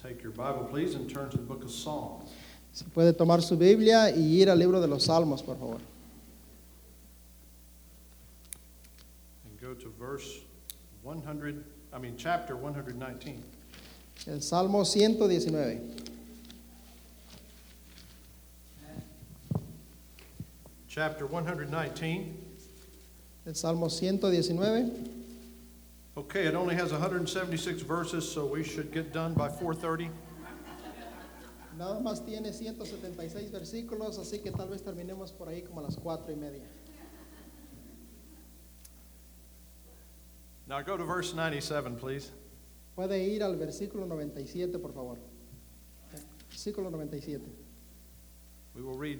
[0.00, 2.30] Take your Bible, please, and turn to the book of Psalms.
[2.72, 5.80] Si puede tomar su Biblia y ir al libro de los Salmos, por favor.
[9.46, 10.40] And go to verse
[11.02, 13.42] 100, I mean, chapter 119.
[14.26, 15.80] El Salmo 119.
[20.88, 22.36] Chapter 119.
[23.46, 25.13] El Salmo 119.
[26.16, 30.10] Okay, it only has 176 verses, so we should get done by 4:30.
[31.76, 35.96] Nada más tiene 176 versículos, así que tal vez terminemos por ahí como a las
[35.96, 36.62] cuatro y media.
[40.68, 42.30] Now go to verse 97, please.
[42.96, 45.18] Puede ir al versículo 97, por favor.
[46.48, 47.42] Versículo 97.
[48.76, 49.18] We will read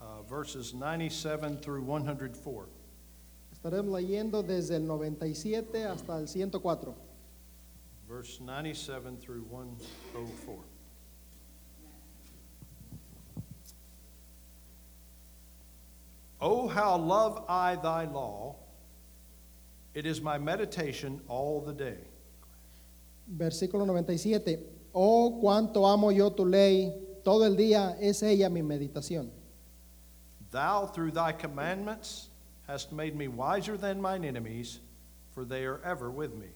[0.00, 2.68] uh, verses 97 through 104.
[3.64, 6.94] Estaremos leyendo desde el 97 hasta el 104.
[8.06, 10.64] Verse 97 through 104.
[16.42, 18.56] Oh, how love I thy law!
[19.94, 22.00] It is my meditation all the day.
[23.26, 24.58] Versículo 97.
[24.92, 26.92] Oh, cuánto amo yo tu ley,
[27.24, 29.30] todo el día es ella mi meditación.
[30.50, 32.28] Thou, through thy commandments,
[32.66, 34.80] hast made me wiser than mine enemies,
[35.34, 36.48] for they are ever with me.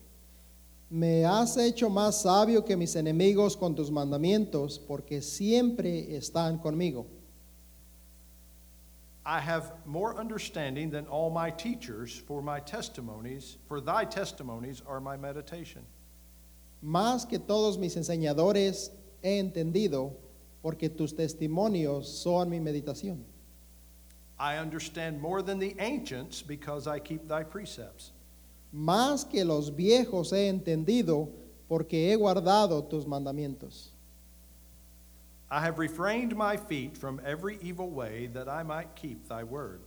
[0.91, 7.05] Me has hecho más sabio que mis enemigos con tus mandamientos, porque siempre están conmigo.
[9.23, 14.99] I have more understanding than all my teachers, for my testimonies, for thy testimonies are
[14.99, 15.83] my meditation.
[16.83, 18.89] Más que todos mis enseñadores
[19.21, 20.13] he entendido,
[20.63, 23.23] porque tus testimonios son mi meditación.
[24.39, 28.11] I understand more than the ancients because I keep thy precepts.
[28.73, 31.27] Más que los viejos he entendido,
[31.67, 33.89] porque he guardado tus mandamientos.
[35.51, 39.81] I have refrained my feet from every evil way that I might keep thy word.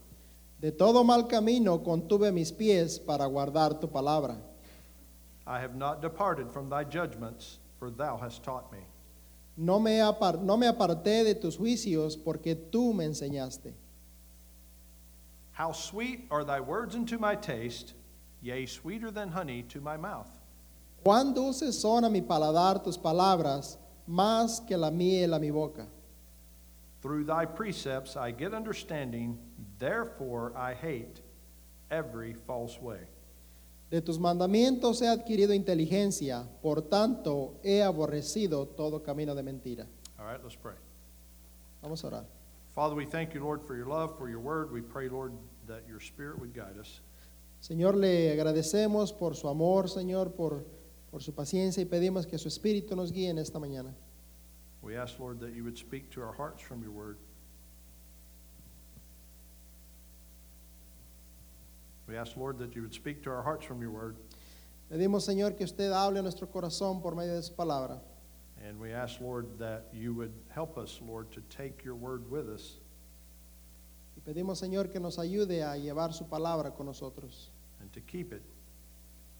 [0.61, 4.37] De todo mal camino contuve mis pies para guardar tu palabra.
[5.47, 8.79] I have not departed from thy judgments, for thou hast taught me.
[9.57, 13.73] No me, apar- no me aparté de tus juicios, porque tú me enseñaste.
[15.53, 17.95] How sweet are thy words unto my taste,
[18.41, 20.29] yea, sweeter than honey to my mouth.
[21.05, 23.77] Cuán dulces son a mi paladar tus palabras,
[24.09, 25.87] más que la miel a mi boca.
[27.03, 29.39] Through thy precepts I get understanding,
[29.79, 31.21] therefore I hate
[31.91, 33.01] every false way.
[33.91, 39.87] De tus mandamientos he adquirido inteligencia, por tanto he aborrecido todo camino de mentira.
[40.19, 40.77] All right, let's pray.
[41.83, 42.25] Vamos a orar.
[42.75, 44.73] Father, we thank you, Lord, for your love, for your word.
[44.73, 45.33] We pray, Lord,
[45.67, 47.01] that your spirit would guide us.
[47.61, 50.65] Señor, le agradecemos por su amor, Señor, por,
[51.11, 53.95] por su paciencia y pedimos que su espíritu nos guíe en esta mañana.
[54.81, 57.19] We ask, Lord, that you would speak to our hearts from your word.
[62.09, 64.17] We ask, Lord, that you would speak to our hearts from your word.
[64.91, 68.01] Pedimos, Señor, que usted hable a nuestro corazón por medio de su palabra.
[68.65, 72.49] And we ask, Lord, that you would help us, Lord, to take your word with
[72.49, 72.79] us
[74.17, 77.49] Y pedimos, Señor, que nos ayude a llevar su palabra con nosotros
[77.81, 78.43] and to keep it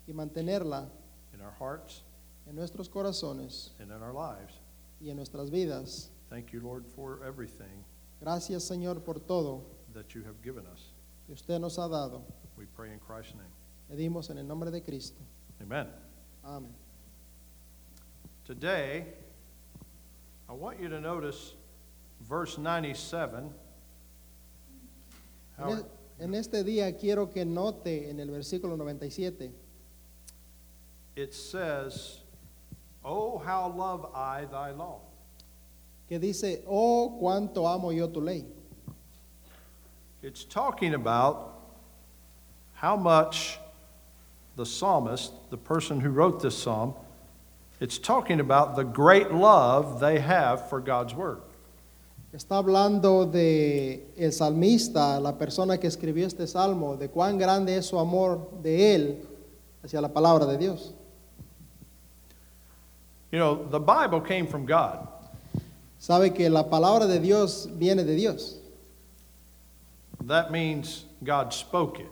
[0.09, 0.89] y mantenerla
[1.35, 2.03] in our hearts
[2.49, 4.55] en nuestros corazones and in our lives.
[5.01, 6.09] y en nuestras vidas.
[6.31, 7.85] Thank you, Lord, for everything
[8.21, 9.63] Gracias, Señor, por todo
[9.95, 10.93] that you have given us.
[11.27, 12.23] que usted nos ha dado.
[12.57, 13.51] We pray in Christ's name.
[13.91, 15.21] Pedimos en el nombre de Cristo.
[15.61, 15.87] Amen.
[16.45, 16.82] Amén.
[18.53, 19.07] Today,
[20.47, 21.55] I want you to notice
[22.29, 23.39] verse 97.
[25.59, 25.87] En, Howard,
[26.21, 29.51] e- en este día quiero que note en el versículo 97,
[31.17, 32.19] it says,
[33.03, 35.01] Oh, how love I thy law.
[36.07, 38.45] que dice, oh, cuánto amo yo tu ley.
[40.23, 41.55] It's talking about
[42.75, 43.59] how much
[44.57, 46.93] the psalmist, the person who wrote this psalm,
[47.83, 51.41] it's talking about the great love they have for God's word.
[52.33, 57.87] Está hablando de el salmista, la persona que escribió este salmo, de cuán grande es
[57.87, 59.27] su amor de él
[59.83, 60.95] hacia la palabra de Dios.
[63.33, 65.09] You know, the Bible came from God.
[65.99, 68.59] Sabe que la palabra de Dios viene de Dios.
[70.25, 72.09] That means God spoke it.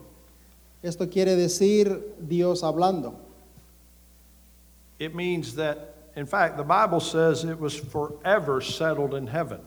[0.82, 3.29] Esto quiere decir Dios hablando.
[5.00, 9.60] It means that, in fact, the Bible says it was forever settled in heaven.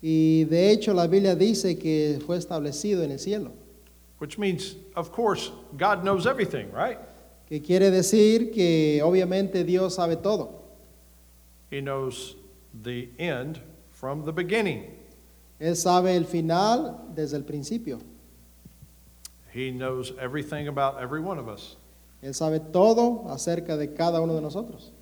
[0.00, 3.50] Y de hecho la Biblia dice que fue establecido en el cielo.
[4.18, 6.98] Which means, of course, God knows everything, right?
[7.48, 10.54] Que quiere decir que obviamente Dios sabe todo.
[11.68, 12.36] He knows
[12.84, 13.58] the end
[13.90, 14.84] from the beginning.
[15.60, 17.98] Él sabe el final desde el principio.
[19.52, 21.74] He knows everything about every one of us.
[22.22, 24.92] Él sabe todo acerca de cada uno de nosotros.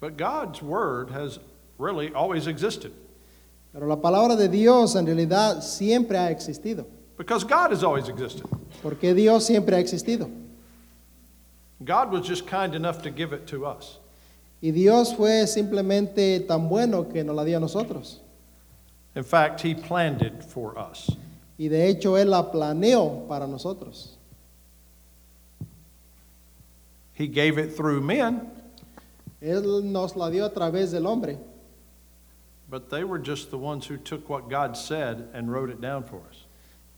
[0.00, 1.38] But God's word has
[1.78, 2.92] really always existed
[3.72, 6.86] Pero la palabra de Dios en realidad siempre ha existido.
[7.18, 8.44] because God has always existed.
[8.82, 10.30] Porque Dios siempre ha existido.
[11.84, 13.98] God was just kind enough to give it to us.
[14.62, 18.20] Y Dios fue simplemente tan bueno que nos la dio a nosotros.
[19.14, 21.10] In fact, He planned it for us.
[21.58, 24.15] Y de hecho Él la planeó para nosotros.
[27.16, 28.50] He gave it through men,
[29.40, 31.38] Él nos la dio a través del hombre.
[32.68, 36.02] but they were just the ones who took what God said and wrote it down
[36.02, 36.44] for us.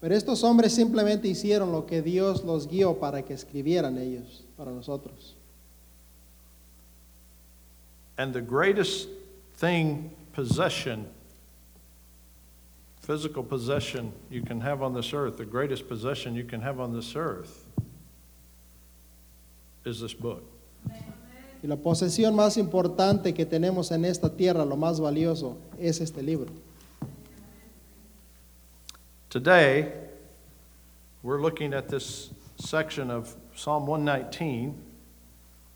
[0.01, 4.71] Pero estos hombres simplemente hicieron lo que Dios los guió para que escribieran ellos, para
[4.73, 5.35] nosotros.
[8.17, 9.09] And the greatest
[9.55, 11.07] thing, possession,
[13.03, 16.93] physical possession you can have on this earth, the greatest possession you can have on
[16.93, 17.67] this earth
[19.89, 20.43] is this book.
[21.63, 26.23] Y la posesión más importante que tenemos en esta tierra, lo más valioso, es este
[26.23, 26.53] libro.
[29.31, 29.93] Today,
[31.23, 34.75] we're looking at this section of Psalm 119,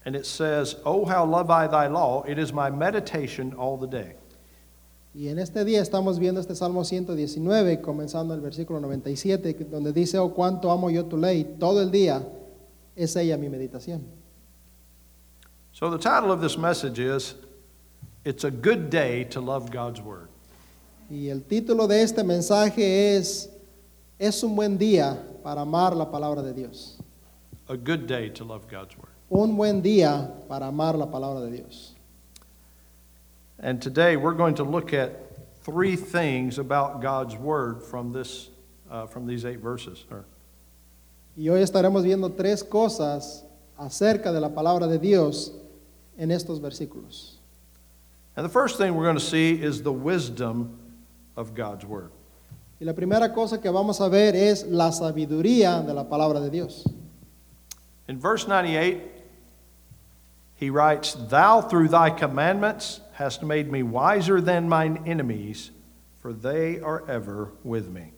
[0.05, 2.23] and it says, Oh, how love I thy law!
[2.27, 4.15] It is my meditation all the day.
[5.15, 9.93] Y en este día estamos viendo este Salmo 119, comenzando el versículo 97, que- donde
[9.93, 12.23] dice, oh, cuánto amo yo tu ley, todo el día
[12.97, 14.03] es ella mi meditación.
[15.73, 17.35] So, the title of this message is
[18.25, 20.29] It's a Good Day to Love God's Word.
[21.11, 23.49] Y el título de este mensaje es,
[24.19, 26.99] es un buen día para amar la palabra de Dios.
[27.69, 29.09] A good day to love God's Word.
[29.31, 31.95] Un buen día para amar la palabra de Dios.
[33.59, 35.13] And today we're going to look at
[35.63, 38.51] three things about God's Word from, this,
[38.91, 40.05] uh, from these eight verses.
[40.11, 40.25] Or,
[41.37, 43.45] Y hoy estaremos viendo tres cosas
[43.77, 45.55] acerca de la palabra de Dios
[46.19, 47.39] en estos versículos.
[48.37, 50.79] And the first thing we're going to see is the wisdom
[51.37, 52.11] of God's Word.
[52.81, 56.51] Y la primera cosa que vamos a ver es la sabiduría de la palabra de
[56.51, 56.87] Dios.
[58.09, 59.01] In verse 98,
[60.57, 65.71] he writes, Thou through thy commandments hast made me wiser than mine enemies,
[66.19, 68.13] for they are ever with me.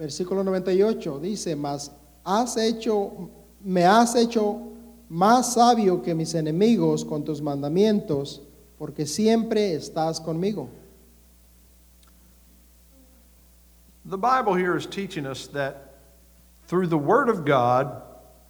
[0.00, 1.90] Versículo 98 dice, mas
[2.24, 3.28] has hecho,
[3.62, 4.72] me has hecho
[5.10, 8.40] más sabio que mis enemigos con tus mandamientos,
[8.78, 10.70] porque siempre estás conmigo.
[14.06, 15.98] The Bible here is teaching us that
[16.66, 18.00] through the Word of God,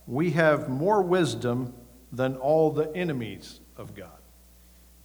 [0.06, 1.74] we have more wisdom
[2.12, 4.20] than all the enemies of God.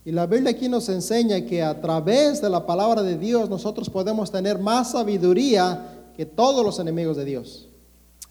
[0.05, 3.89] Y la Biblia aquí nos enseña que a través de la palabra de Dios nosotros
[3.89, 7.67] podemos tener más sabiduría que todos los enemigos de Dios.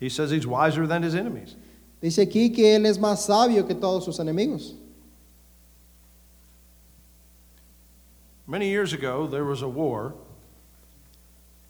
[0.01, 1.57] He says he's wiser than his enemies.
[2.01, 4.75] Dice aquí que Él es más sabio que todos sus enemigos.
[8.47, 10.15] Many years ago, there was a war,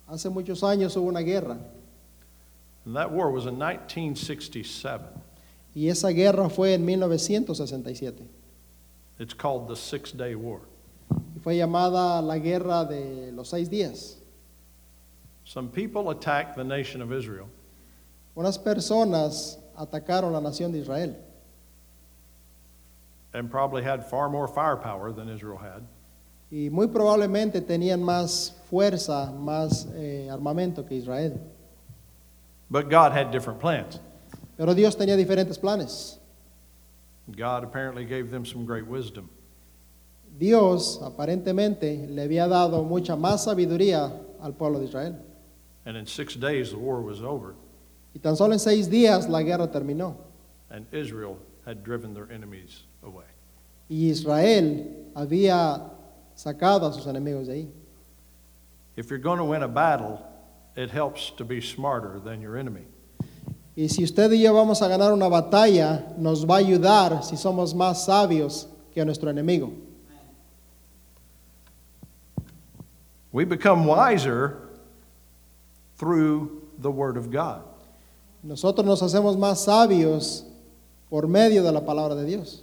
[0.09, 1.59] Hace muchos años hubo una guerra
[2.85, 5.01] and that war was in 1967.
[5.75, 8.29] y esa guerra fue en 1967
[9.19, 10.61] It's called the Six Day War.
[11.11, 14.19] y fue llamada la guerra de los seis días.
[15.45, 17.49] Some people attacked the nation of Israel,
[18.37, 21.15] Unas personas atacaron la nación de Israel
[23.33, 25.83] and probably had far more firepower than Israel had.
[26.51, 31.41] y muy probablemente tenían más fuerza, más eh, armamento que Israel.
[32.71, 33.99] But God had different plans.
[34.57, 36.19] Pero Dios tenía diferentes planes.
[37.31, 39.29] God apparently gave them some great wisdom.
[40.39, 45.17] Dios aparentemente le había dado mucha más sabiduría al pueblo de Israel.
[45.87, 47.55] And in six days, the war was over,
[48.15, 50.17] Y tan solo en seis días la guerra terminó.
[50.71, 51.37] and Israel
[51.67, 53.25] had driven their enemies away.
[53.89, 55.91] Y Israel había
[56.35, 57.69] sacado a sus enemigos de ahí.
[58.97, 60.25] If you're going to win a battle,
[60.77, 62.87] it helps to be smarter than your enemy.
[63.77, 67.37] Y si usted y yo vamos a ganar una batalla, nos va a ayudar si
[67.37, 69.73] somos más sabios que nuestro enemigo.
[73.33, 74.59] We become wiser
[75.97, 77.63] through the Word of God.
[78.43, 80.43] Nosotros nos hacemos más sabios
[81.09, 82.63] por medio de la palabra de Dios.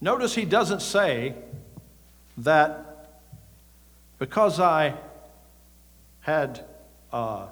[0.00, 1.34] Notice he doesn't say
[2.38, 3.20] that
[4.18, 4.94] because I
[6.20, 6.64] had
[7.12, 7.46] uh,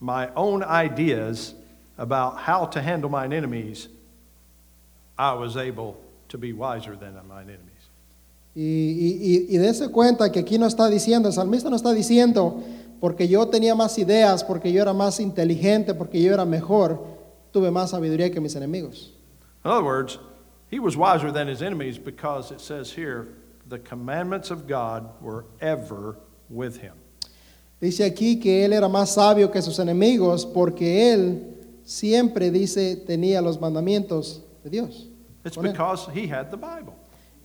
[0.00, 1.54] my own ideas
[1.98, 3.88] about how to handle mine enemies,
[5.18, 7.68] I was able to be wiser than mine enemies.
[8.54, 11.94] Y, y, y, y dése cuenta que aquí no está diciendo, el salmista no está
[11.94, 12.62] diciendo,
[13.02, 17.02] porque yo tenía más ideas, porque yo era más inteligente, porque yo era mejor,
[17.50, 19.12] tuve más sabiduría que mis enemigos.
[19.64, 20.20] In other words,
[20.70, 23.26] he was wiser than his enemies because it says here,
[23.68, 26.14] the commandments of God were ever
[26.48, 26.92] with him.
[27.80, 33.42] Dice aquí que él era más sabio que sus enemigos porque él siempre dice tenía
[33.42, 35.08] los mandamientos de Dios.
[35.44, 36.94] It's because he had the Bible.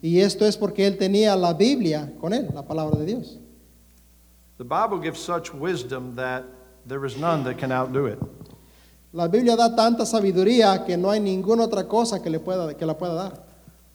[0.00, 3.40] Y esto es porque él tenía la Biblia con él, la palabra de Dios.
[4.58, 6.44] The Bible gives such wisdom that
[6.84, 8.18] there is none that can outdo it.
[9.12, 12.84] La Biblia da tanta sabiduría que no hay ninguna otra cosa que, le pueda, que
[12.84, 13.38] la pueda dar.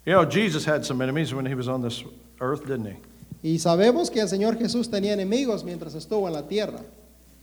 [0.05, 2.03] You know, Jesus had some enemies when he was on this
[2.39, 2.95] earth, didn't he?
[3.43, 6.79] Y sabemos que el Señor Jesús tenía enemigos mientras estuvo en la tierra.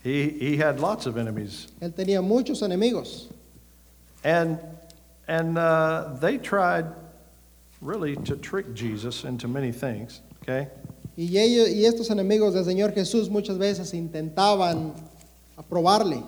[0.02, 1.68] He, he had lots of enemies.
[1.80, 3.28] Él tenía muchos enemigos.
[4.24, 4.58] And,
[5.28, 6.86] and uh, they tried
[7.82, 10.68] really to trick Jesus into many things, okay?
[11.20, 14.94] Y, ellos, y estos enemigos del Señor Jesús muchas veces intentaban
[15.54, 16.24] aprobarle.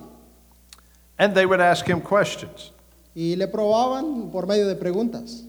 [1.16, 2.72] And they would ask him questions.
[3.14, 5.44] Y le probaban por medio de preguntas.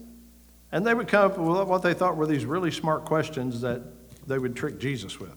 [0.72, 3.82] And they would come up with what they thought were these really smart questions that
[4.26, 5.36] they would trick Jesus with.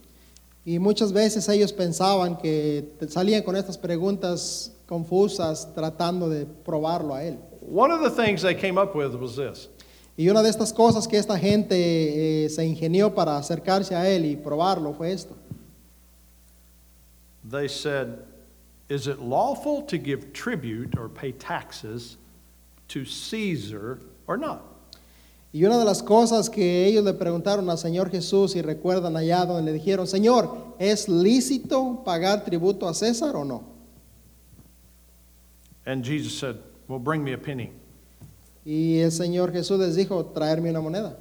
[0.66, 7.24] Y muchas veces ellos pensaban que salían con estas preguntas confusas tratando de probarlo a
[7.26, 7.40] él.
[7.60, 9.68] One of the things they came up with was this
[10.17, 14.25] Y una de estas cosas que esta gente eh, se ingenió para acercarse a él
[14.25, 15.36] y probarlo fue esto.
[17.50, 18.19] they said,
[18.89, 22.17] Is it lawful to give tribute or pay taxes
[22.89, 24.63] to Caesar or not?
[25.53, 29.45] Y una de las cosas que ellos le preguntaron al Señor Jesús y recuerdan allá
[29.45, 33.63] donde le dijeron, Señor, ¿es lícito pagar tributo a César o no?
[35.86, 36.57] And Jesus said,
[36.88, 37.71] Well, bring me a penny.
[38.69, 41.15] Y el Señor Jesús les dijo, traerme una moneda.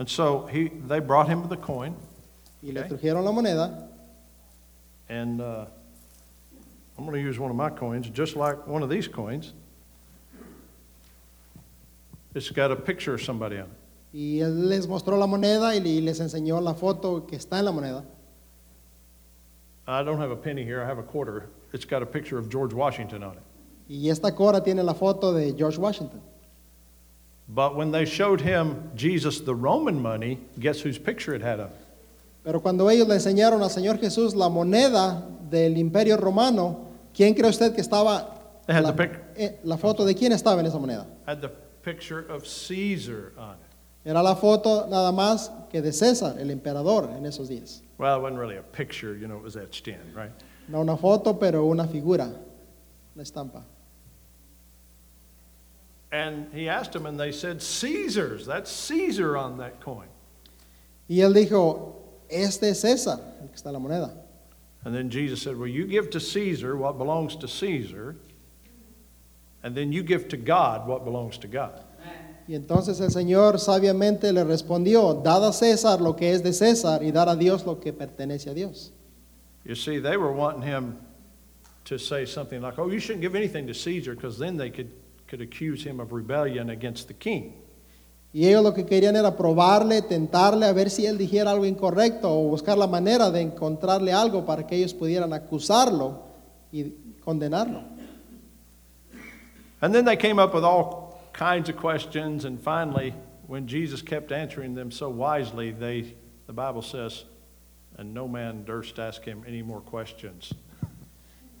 [0.00, 1.94] And so he, they brought him the coin,
[2.64, 2.88] Y le Ok.
[2.88, 3.86] trajeron la moneda.
[5.08, 5.64] and uh,
[6.98, 9.52] I'm going to use one of my coins, just like one of these coins.
[12.34, 13.70] It's got a picture of somebody on it.
[14.12, 17.66] Y él les mostró la moneda y le- les enseñó la foto que está en
[17.66, 18.04] la moneda.
[19.86, 21.46] I don't have a penny here, I have a quarter.
[21.72, 23.42] It's got a picture of George Washington on it.
[23.88, 26.20] Y esta cora tiene la foto de George Washington.
[27.48, 31.68] But when they showed him Jesus the Roman money, guess whose picture it had on
[31.68, 31.76] it?
[32.44, 37.48] Pero cuando ellos le enseñaron al Señor Jesús la moneda del imperio romano, ¿quién cree
[37.50, 38.34] usted que estaba?
[38.66, 41.06] They had La, the pic- eh, la foto de quién estaba en esa moneda.
[41.26, 41.48] Had the
[41.82, 44.08] picture of Caesar on it.
[44.10, 47.80] Era la foto nada más que de César, el emperador, en esos días.
[47.98, 50.30] Well, it wasn't really a picture, you know, it was etched in, right?
[50.68, 52.26] No una foto, pero una figura,
[53.14, 53.62] una estampa.
[56.10, 58.46] And he asked them, and they said, Caesar's.
[58.46, 60.08] That's Caesar on that coin.
[61.08, 61.94] Y él dijo,
[62.30, 64.12] este es César, el que está en la moneda.
[64.84, 68.16] And then Jesus said, Well, you give to Caesar what belongs to Caesar,
[69.62, 71.84] and then you give to God what belongs to God.
[72.48, 77.02] Y entonces el Señor sabiamente le respondió, dad a César lo que es de César
[77.02, 78.92] y dar a Dios lo que pertenece a Dios.
[79.64, 80.96] You see, they were wanting him
[81.84, 84.90] to say something like, Oh, you shouldn't give anything to Caesar, because then they could,
[85.28, 87.54] could accuse him of rebellion against the king.
[88.32, 92.28] Y ellos lo que querían era probarle, tentarle, a ver si él dijera algo incorrecto
[92.30, 96.22] o buscar la manera de encontrarle algo para que ellos pudieran acusarlo
[96.70, 96.92] y
[97.24, 97.82] condenarlo.
[99.80, 103.14] And then they came up with all kinds of questions, and finally,
[103.46, 106.14] when Jesus kept answering them so wisely, they,
[106.46, 107.24] the Bible says,
[107.96, 110.52] and no man durst ask him any more questions.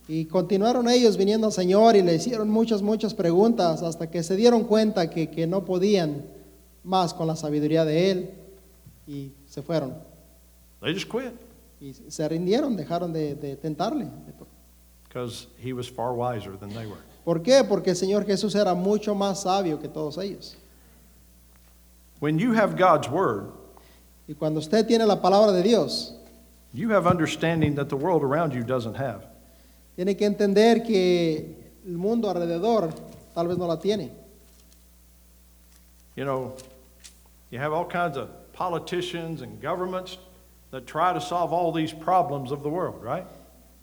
[0.08, 4.36] Y continuaron ellos viniendo al Señor y le hicieron muchas, muchas preguntas hasta que se
[4.36, 6.24] dieron cuenta que, que no podían
[6.82, 8.30] más con la sabiduría de Él
[9.06, 9.94] y se fueron.
[10.80, 11.32] They just quit,
[11.80, 14.06] Y se rindieron, dejaron de, de tentarle.
[15.06, 17.00] because he was far wiser than they were.
[17.24, 17.62] ¿Por qué?
[17.64, 20.56] Porque el Señor Jesús era mucho más sabio que todos ellos.
[22.20, 23.52] When you have God's word,
[24.26, 26.14] Y cuando usted tiene la palabra de Dios,
[26.72, 29.26] you have understanding that the world around you doesn't have.
[29.98, 32.94] Tiene que entender que el mundo alrededor
[33.34, 34.12] tal vez no la tiene.
[36.14, 36.54] You know,
[37.50, 40.18] you have all kinds of politicians and governments
[40.70, 43.26] that try to solve all these problems of the world, right?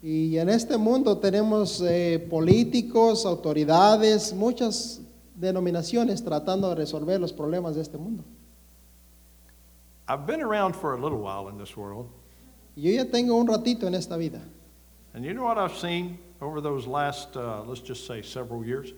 [0.02, 5.02] Y en este mundo tenemos eh, políticos, autoridades, muchas
[5.38, 8.24] denominaciones tratando de resolver los problemas de este mundo.
[10.08, 12.08] I've been around for a little while in this world,
[12.74, 14.40] yo ya tengo un ratito en esta vida.
[15.16, 18.92] And you know what I've seen over those last, uh, let's just say, several years?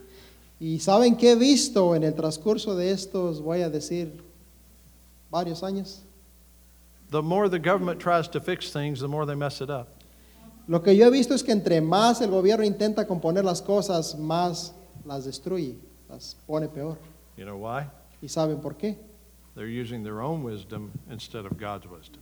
[0.60, 4.20] Y saben que he visto en el transcurso de estos, voy a decir,
[5.30, 6.00] varios años.
[7.10, 9.88] The more the government tries to fix things, the more they mess it up.
[10.66, 14.18] Lo que yo he visto es que entre más el gobierno intenta componer las cosas,
[14.18, 14.72] más
[15.06, 15.76] las destruye,
[16.10, 16.98] las pone peor.
[17.36, 17.86] You know why?
[18.20, 18.96] ¿Y saben por qué?
[19.54, 22.20] They're using their own wisdom instead of God's wisdom.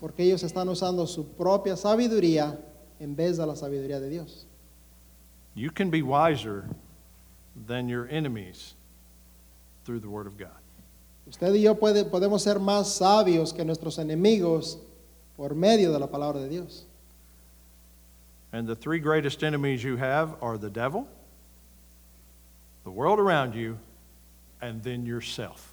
[0.00, 2.58] Porque ellos están usando su propia sabiduría
[3.00, 4.46] en vez de la sabiduría de Dios.
[5.54, 6.64] You can be wiser
[7.66, 8.74] than your enemies
[9.84, 10.50] through the Word of God.
[11.28, 14.78] Usted y yo puede- podemos ser más sabios que nuestros enemigos
[15.36, 16.84] por medio de la palabra de Dios.
[18.52, 21.06] And the three greatest enemies you have are the devil,
[22.84, 23.76] the world around you,
[24.60, 25.72] and then yourself.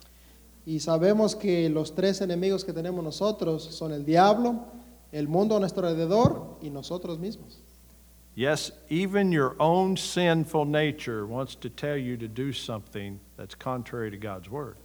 [0.65, 4.65] Y sabemos que los tres enemigos que tenemos nosotros son el diablo,
[5.13, 7.60] el mundo a nuestro alrededor y nosotros mismos.
[8.36, 14.10] Yes, even your own sinful nature wants to tell you to do something that's contrary
[14.10, 14.75] to God's Word.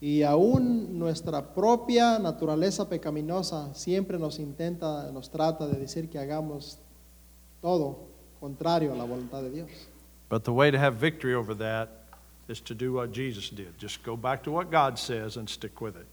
[0.00, 6.78] Y aún nuestra propia naturaleza pecaminosa siempre nos intenta, nos trata de decir que hagamos
[7.60, 8.08] todo
[8.40, 9.70] contrario a la voluntad de Dios.
[10.28, 11.88] But the way to have victory over that
[12.48, 13.76] is to do what Jesus did.
[13.78, 16.06] Just go back to what God says and stick with it.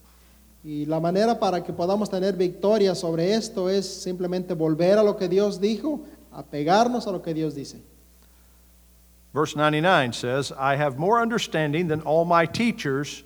[0.63, 5.15] Y la manera para que podamos tener victoria sobre esto es simplemente volver a lo
[5.15, 6.01] que Dios dijo,
[6.31, 7.81] apegarnos a lo que Dios dice.
[9.33, 13.23] Verse 99 says, I have more understanding than all my teachers,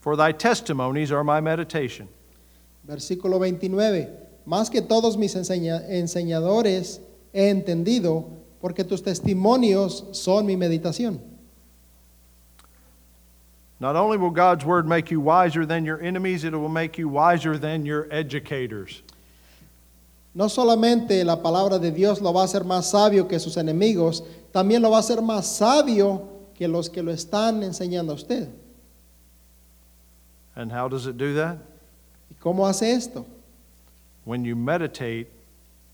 [0.00, 2.08] for thy testimonies are my meditation.
[2.88, 4.08] Versículo 29.
[4.46, 7.00] Más que todos mis enseña- enseñadores
[7.32, 8.24] he entendido,
[8.60, 11.20] porque tus testimonios son mi meditación.
[13.82, 17.08] Not only will God's word make you wiser than your enemies, it will make you
[17.08, 19.02] wiser than your educators.
[20.36, 24.22] No solamente la palabra de Dios lo va a hacer más sabio que sus enemigos,
[24.52, 28.48] también lo va a hacer más sabio que los que lo están enseñando a usted.
[30.54, 31.58] And how does it do that?
[32.30, 33.26] ¿Y cómo hace esto?
[34.24, 35.26] When you meditate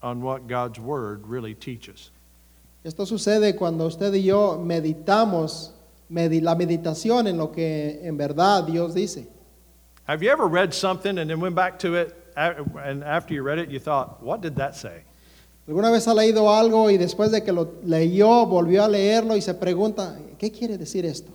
[0.03, 2.11] on what God's word really teaches.
[2.85, 5.78] Esto sucede cuando usted y yo meditamos medi-
[6.11, 9.27] la meditación en lo que en verdad Dios dice.
[10.07, 13.59] Have you ever read something and then went back to it, and after you read
[13.59, 15.05] it, you thought, what did that say?
[15.69, 19.43] ¿Alguna vez ha leído algo y después de que lo leyó volvió a leerlo y
[19.43, 21.31] se pregunta, ¿qué quiere decir esto?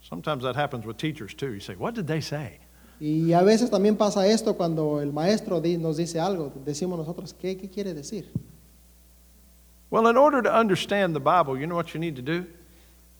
[0.00, 1.52] Sometimes that happens with teachers too.
[1.52, 2.58] You say, what did they say?
[3.00, 7.56] Y a veces también pasa esto cuando el maestro nos dice algo, decimos nosotros, ¿qué,
[7.58, 8.30] qué quiere decir?
[9.90, 12.46] Well, in order to understand the Bible, you know what you need to do?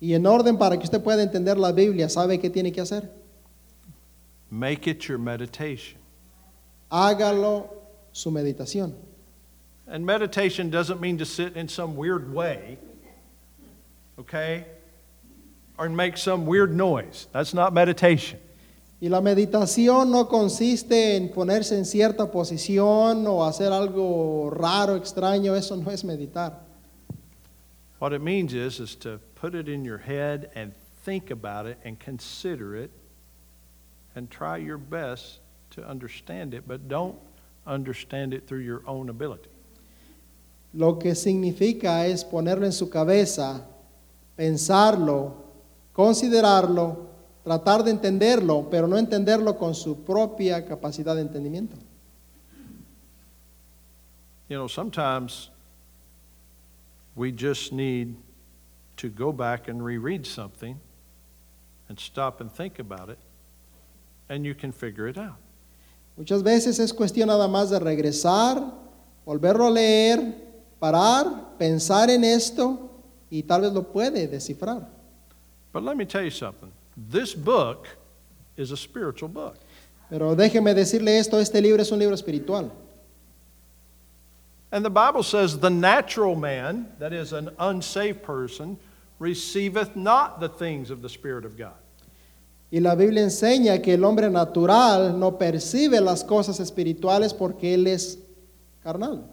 [0.01, 3.11] Y en orden para que usted pueda entender la Biblia, ¿sabe qué tiene que hacer?
[4.51, 6.01] Make it your meditation.
[6.91, 7.69] Hágalo
[8.11, 8.95] su meditación.
[9.87, 12.79] And meditation doesn't mean to sit in some weird way,
[14.19, 14.65] okay?
[15.79, 17.27] Or make some weird noise.
[17.33, 18.39] That's not meditation.
[19.01, 25.57] Y la meditación no consiste en ponerse en cierta posición o hacer algo raro, extraño,
[25.57, 26.70] eso no es meditar.
[28.01, 30.73] What it means is, is to put it in your head and
[31.05, 32.91] think about it and consider it
[34.17, 35.41] and try your best
[35.73, 37.17] to understand it, but don't
[37.67, 39.51] understand it through your own ability.
[40.73, 43.67] Lo que significa es ponerlo en su cabeza,
[44.35, 45.35] pensarlo,
[45.93, 47.07] considerarlo,
[47.45, 51.77] tratar de entenderlo, pero no entenderlo con su propia capacidad de entendimiento.
[54.49, 55.51] You know, sometimes
[57.14, 58.16] we just need
[58.96, 60.79] to go back and reread something
[61.88, 63.18] and stop and think about it,
[64.29, 65.37] and you can figure it out.
[66.16, 68.62] Muchas veces es cuestión nada más de regresar,
[69.25, 70.35] volverlo a leer,
[70.79, 72.90] parar, pensar en esto
[73.31, 74.87] y tal vez lo puede descifrar.
[75.73, 77.87] But let me tell you something this book
[78.57, 79.57] is a spiritual book.
[80.11, 82.70] Pero déjeme decirle esto, este libro es un libro espiritual.
[84.73, 88.79] And the Bible says, the natural man, that is an unsaved person,
[89.19, 91.75] receiveth not the things of the Spirit of God.
[92.73, 97.89] Y la Biblia enseña que el hombre natural no percibe las cosas espirituales porque él
[97.89, 98.17] es
[98.85, 99.29] carnal.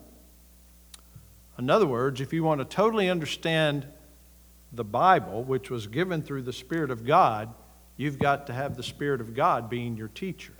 [1.59, 3.85] In other words, if you want to totally understand
[4.73, 7.53] the Bible, which was given through the Spirit of God,
[7.95, 10.53] you've got to have the Spirit of God being your teacher.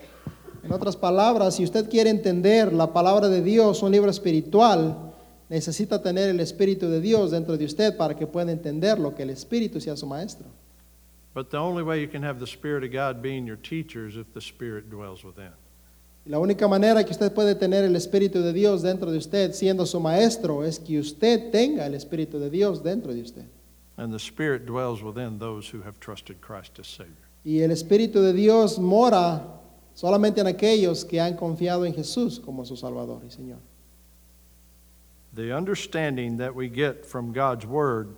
[0.64, 5.14] En otras palabras, si usted quiere entender la palabra de Dios, un libro espiritual,
[5.50, 9.24] necesita tener el Espíritu de Dios dentro de usted para que pueda entender lo que
[9.24, 10.48] el Espíritu sea su maestro.
[11.34, 14.16] But the only way you can have the Spirit of God being your teacher is
[14.16, 15.52] if the Spirit dwells within.
[16.26, 19.54] Y la única manera que usted puede tener el Espíritu de Dios dentro de usted
[19.54, 23.46] siendo su maestro es que usted tenga el Espíritu de Dios dentro de usted.
[23.98, 27.16] And the Spirit dwells within those who have trusted Christ as Savior.
[27.46, 29.57] Y el Espíritu de Dios mora
[29.98, 33.58] solamente en aquellos que han confiado en Jesús como su Salvador y Señor.
[35.34, 38.16] The understanding that we get from God's Word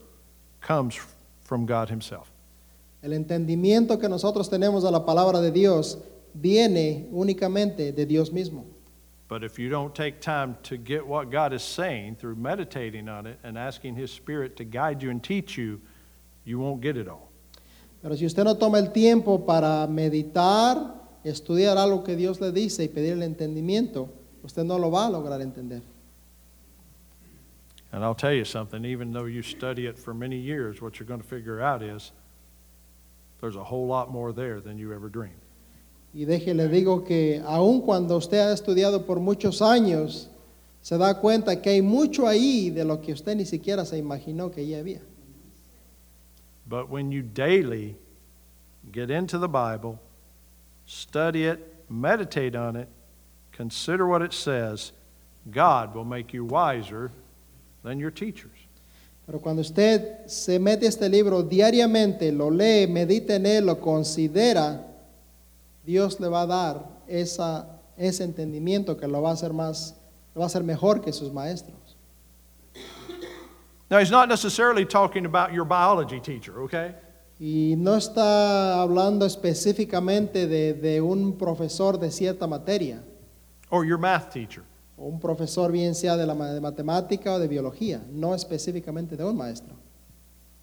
[0.59, 0.99] comes
[1.41, 2.29] from God Himself.
[3.01, 5.97] El entendimiento que nosotros tenemos de la palabra de Dios
[6.33, 8.65] viene únicamente de Dios mismo.
[9.29, 13.25] But if you don't take time to get what God is saying through meditating on
[13.25, 15.79] it and asking His Spirit to guide you and teach you,
[16.43, 17.29] you won't get it all.
[18.01, 22.83] Pero si usted no toma el tiempo para meditar, estudiar algo que Dios le dice
[22.83, 24.09] y pedir el entendimiento,
[24.43, 25.81] usted no lo va a lograr entender.
[27.91, 31.07] And I'll tell you something, even though you study it for many years, what you're
[31.07, 32.11] going to figure out is
[33.41, 35.41] there's a whole lot more there than you ever dreamed.
[36.13, 40.29] Y déjele digo que aun cuando usted ha estudiado por muchos años,
[40.81, 44.51] se da cuenta que hay mucho ahí de lo que usted ni siquiera se imaginó
[44.51, 45.01] que ya había.
[46.67, 47.95] But when you daily
[48.91, 49.99] get into the Bible,
[50.89, 52.89] study it, meditate on it,
[53.51, 54.91] consider what it says,
[55.51, 57.11] God will make you wiser
[57.83, 58.57] than your teachers.
[59.27, 64.83] Pero cuando usted se mete este libro diariamente, lo lee, medita en él, lo considera,
[65.85, 69.93] Dios le va a dar esa, ese entendimiento que lo va a hacer más,
[70.33, 71.75] lo va a hacer mejor que sus maestros.
[73.91, 76.95] Now, he's not necessarily talking about your biology teacher, okay?
[77.39, 83.01] Y no está hablando específicamente de, de un profesor de cierta materia,
[83.69, 84.63] Or your math teacher.
[84.97, 89.15] o un profesor bien sea de, la, ma- de matemática o de biología, no específicamente
[89.15, 89.75] de un maestro.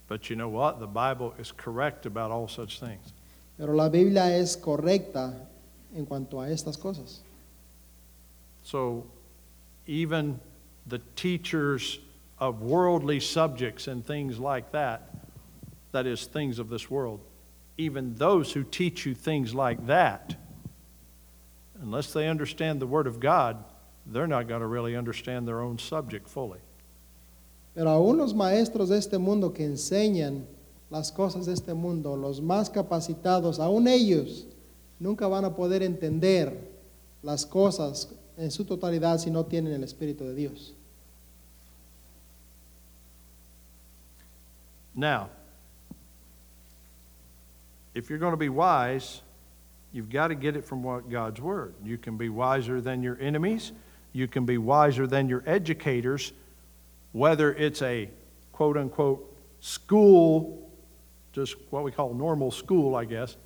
[0.09, 0.79] But you know what?
[0.79, 3.15] The Bible is correct about all such things.
[3.57, 5.33] Pero la Biblia es correcta
[5.95, 7.23] en cuanto a estas cosas.
[8.63, 9.05] So,
[9.87, 10.39] even
[10.87, 12.01] the teachers
[12.39, 15.09] of worldly subjects and things like that,
[15.93, 17.21] that is, things of this world,
[17.79, 20.37] even those who teach you things like that,
[21.81, 23.63] unless they understand the Word of God,
[24.07, 26.61] they're not going to really understand their own subject fully.
[27.75, 30.47] Pero aún los maestros de este mundo que enseñan
[30.91, 34.47] las cosas de este mundo, los más capacitados, aún ellos
[34.99, 36.57] nunca van a poder entender
[37.23, 40.75] las cosas en su totalidad si no tienen el Espíritu de Dios.
[44.95, 45.29] Now,
[47.97, 49.23] if you're going to be wise,
[49.91, 51.75] you've got to get it from what God's Word.
[51.83, 53.73] You can be wiser than your enemies,
[54.13, 56.33] you can be wiser than your educators,
[57.13, 58.11] whether it's a
[58.53, 60.71] quote unquote school,
[61.33, 63.37] just what we call normal school, I guess,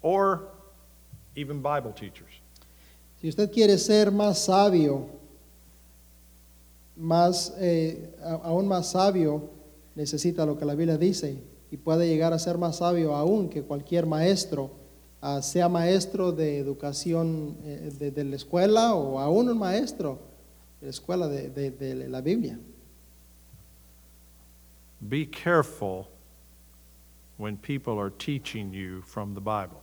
[0.00, 0.44] or
[1.34, 2.30] even Bible teachers.
[3.20, 5.08] Si usted quiere ser más sabio,
[7.00, 7.96] más, eh,
[8.44, 9.50] aún más sabio,
[9.96, 13.62] necesita lo que la Biblia dice y puede llegar a ser más sabio aún que
[13.62, 14.70] cualquier maestro,
[15.22, 20.18] ah, sea maestro de educación eh, de, de la escuela o aún un maestro
[20.80, 22.58] de la escuela de, de- de la Biblia.
[25.00, 26.06] Be careful
[27.38, 29.80] when people are teaching you from the Bible.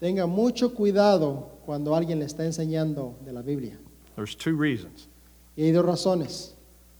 [0.00, 3.76] Tenga mucho cuidado cuando alguien le está enseñando de la Biblia.
[4.14, 5.08] There's two reasons.
[5.56, 6.54] Y hay dos razones.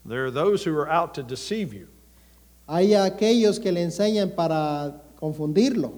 [0.05, 1.87] There are those who are out to deceive you.
[2.69, 5.93] Hay aquellos que le enseñan para confundirlo.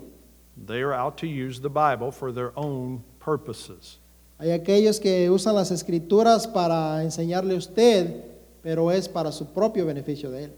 [0.56, 3.98] They are out to use the Bible for their own purposes.
[4.38, 8.24] Hay aquellos que usan las escrituras para enseñarle a usted,
[8.62, 10.50] pero es para su propio beneficio de él.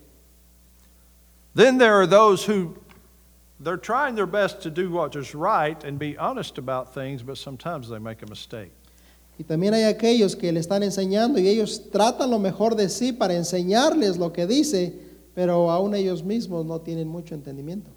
[1.54, 2.76] Then there are those who
[3.58, 7.38] they're trying their best to do what is right and be honest about things, but
[7.38, 8.72] sometimes they make a mistake.
[9.38, 13.12] Y también hay aquellos que le están enseñando y ellos tratan lo mejor de sí
[13.12, 17.90] para enseñarles lo que dice, pero aún ellos mismos no tienen mucho entendimiento.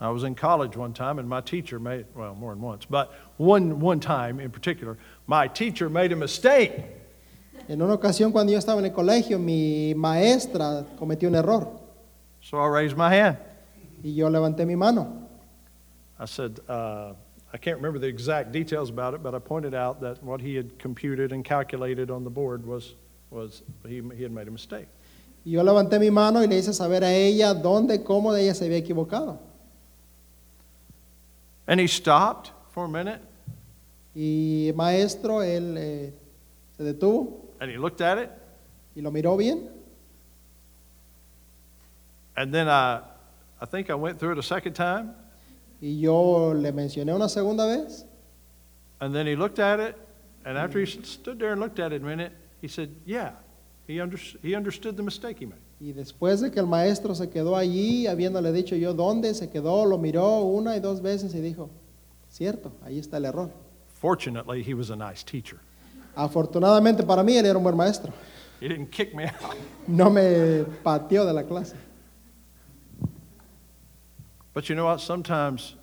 [0.00, 3.12] I was in college one time and my teacher made well more than once, but
[3.38, 6.72] one one time in particular, my teacher made a mistake.
[7.68, 11.80] En una ocasión cuando yo estaba en el colegio, mi maestra cometió un error
[12.42, 13.38] So I raised my hand.
[14.02, 15.28] y yo levanté mi mano.
[16.18, 17.14] I said, uh,
[17.52, 20.54] I can't remember the exact details about it, but I pointed out that what he
[20.56, 22.94] had computed and calculated on the board was,
[23.30, 24.86] was he, he had made a mistake.
[25.44, 28.64] Y yo levanté mi mano y le hice saber a ella dónde, cómo ella se
[28.64, 29.38] había equivocado.
[31.66, 33.20] And he stopped for a minute
[34.14, 36.12] Y maestro, él eh,
[36.76, 38.30] se detuvo and he looked at it,
[38.96, 39.68] y lo miró bien.
[42.36, 43.00] and then I,
[43.60, 45.14] I think I went through it a second time,
[45.80, 48.04] Y yo le mencioné una segunda vez.
[49.00, 49.96] and then he looked at it,
[50.44, 53.32] and after he stood there and looked at it a minute, he said, Yeah,
[53.86, 55.60] he, under, he understood the mistake he made.
[55.80, 59.84] Y después de que el maestro se quedó allí, habiéndole dicho yo dónde, se quedó,
[59.84, 61.68] lo miró una y dos veces y dijo,
[62.30, 63.50] cierto, ahí está el error.
[63.86, 65.58] Fortunately, he was a nice teacher.
[66.16, 68.12] Afortunadamente para mí él era un buen maestro.
[68.60, 69.56] He didn't kick me out.
[69.86, 71.74] No me pateó de la clase.
[74.54, 75.00] But you know what?
[75.00, 75.74] Sometimes,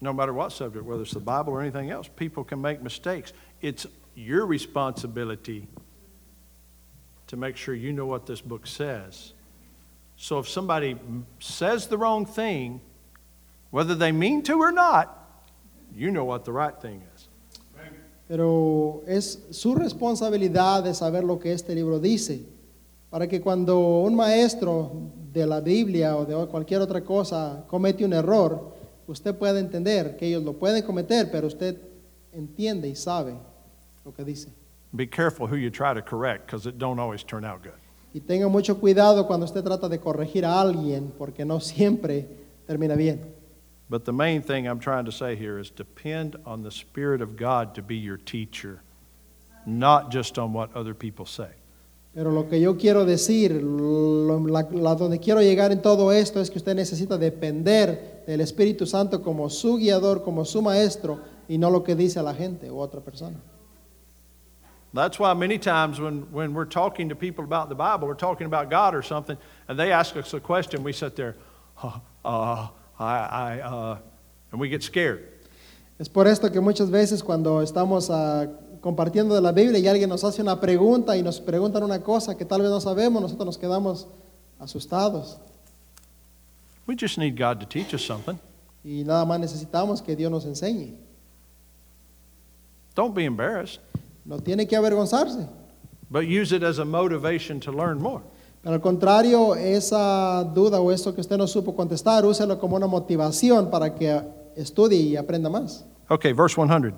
[0.00, 3.32] no matter what subject, whether it's the Bible or anything else, people can make mistakes.
[3.62, 5.66] It's your responsibility
[7.28, 9.32] to make sure you know what this book says.
[10.16, 10.96] So if somebody
[11.38, 12.80] says the wrong thing,
[13.70, 15.14] whether they mean to or not,
[15.94, 17.28] you know what the right thing is.
[18.26, 22.44] Pero es su responsabilidad de saber lo que este libro dice,
[23.10, 24.90] para que cuando un maestro
[25.32, 28.74] de la Biblia o de cualquier otra cosa comete un error,
[29.06, 31.80] usted pueda entender que ellos lo pueden cometer, pero usted
[32.32, 33.34] entiende y sabe
[34.04, 34.57] lo que dice.
[34.94, 37.72] Be careful who you try to correct because it don't always turn out good.
[38.14, 42.26] Y tenga mucho cuidado cuando usted trata de corregir a alguien, porque no siempre
[42.66, 43.20] termina bien.
[43.90, 47.36] But the main thing I'm trying to say here is depend on the Spirit of
[47.36, 48.80] God to be your teacher,
[49.66, 51.48] not just on what other people say.
[52.14, 56.40] Pero lo que yo quiero decir, lo- la, la- donde quiero llegar en todo esto
[56.40, 61.58] es que usted necesita depender del Espíritu Santo como su guiador, como su maestro, y
[61.58, 63.36] no lo que dice la gente u otra persona.
[64.94, 68.46] That's why many times when, when we're talking to people about the Bible, we're talking
[68.46, 69.36] about God or something,
[69.68, 71.36] and they ask us a question, we sit there,
[71.82, 73.98] uh, uh, I, I, uh,
[74.50, 75.28] and we get scared.
[75.98, 78.46] Es por esto que muchas veces cuando estamos ah,
[78.80, 82.36] compartiendo de la Biblia y alguien nos hace una pregunta y nos preguntan una cosa
[82.36, 84.06] que tal vez no sabemos, nosotros nos quedamos
[84.58, 85.38] asustados.
[86.86, 88.38] We just need God to teach us something.
[88.84, 90.94] Y nada más necesitamos que Dios nos enseñe.
[92.94, 93.80] Don't be embarrassed,
[94.28, 95.48] No tiene que avergonzarse.
[96.10, 98.22] but use it as a motivation to learn more.
[98.62, 102.86] Pero al contrario, esa duda o eso que usted no supo contestar, úselo como una
[102.86, 104.20] motivación para que
[104.56, 105.84] estudie y aprenda más.
[106.10, 106.94] Okay, verse 100.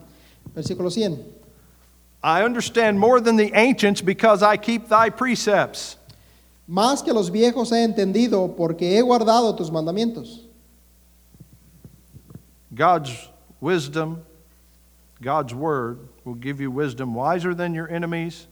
[0.54, 1.24] Versículo 100.
[2.22, 5.96] I understand more than the ancients because I keep thy precepts.
[6.68, 10.46] Más que los viejos he entendido porque he guardado tus mandamientos.
[12.74, 13.28] God's
[13.60, 14.22] wisdom,
[15.20, 18.46] God's word will give you wisdom wiser than your enemies,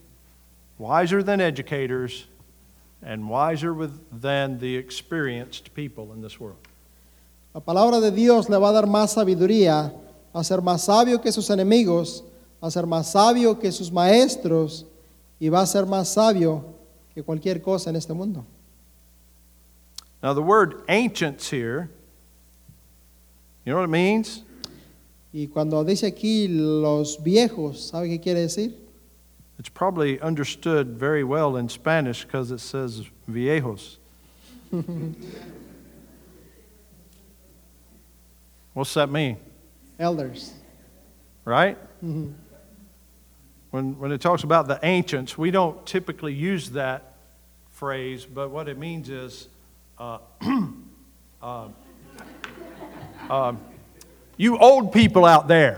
[0.79, 2.27] wiser than educators,
[3.03, 6.59] and wiser with, than the experienced people in this world.
[7.55, 9.93] La palabra de Dios le va a dar más sabiduría,
[10.35, 12.23] a ser más sabio que sus enemigos,
[12.61, 14.85] a ser más sabio que sus maestros
[15.41, 16.65] y va a ser más sabio
[17.15, 18.45] que cualquier cosa en este mundo.
[20.23, 21.91] Now, the word ancients here,
[23.65, 24.43] you know what it means?
[25.33, 28.75] Y cuando dice aquí los viejos, ¿sabe qué quiere decir?
[29.59, 33.99] It's probably understood very well in Spanish because it says viejos.
[38.73, 39.37] What's that mean?
[39.99, 40.53] Elders.
[41.45, 41.77] Right?
[42.03, 42.33] Ujú.
[43.71, 47.17] When, when it talks about the ancients, we don't typically use that
[47.71, 49.49] phrase, but what it means is
[49.99, 50.19] uh,
[51.43, 51.69] uh,
[53.29, 53.61] um,
[54.39, 55.77] you old people out there.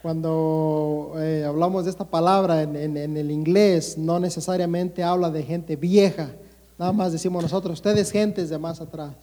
[0.00, 5.42] Cuando eh, hablamos de esta palabra en, en- en el inglés, no necesariamente habla de
[5.44, 6.30] gente vieja.
[6.78, 9.14] Nada más decimos nosotros, ustedes gentes de más atrás.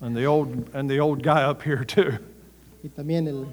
[0.00, 2.18] And the old, and the old guy up here, too.
[2.82, 3.46] Y también el...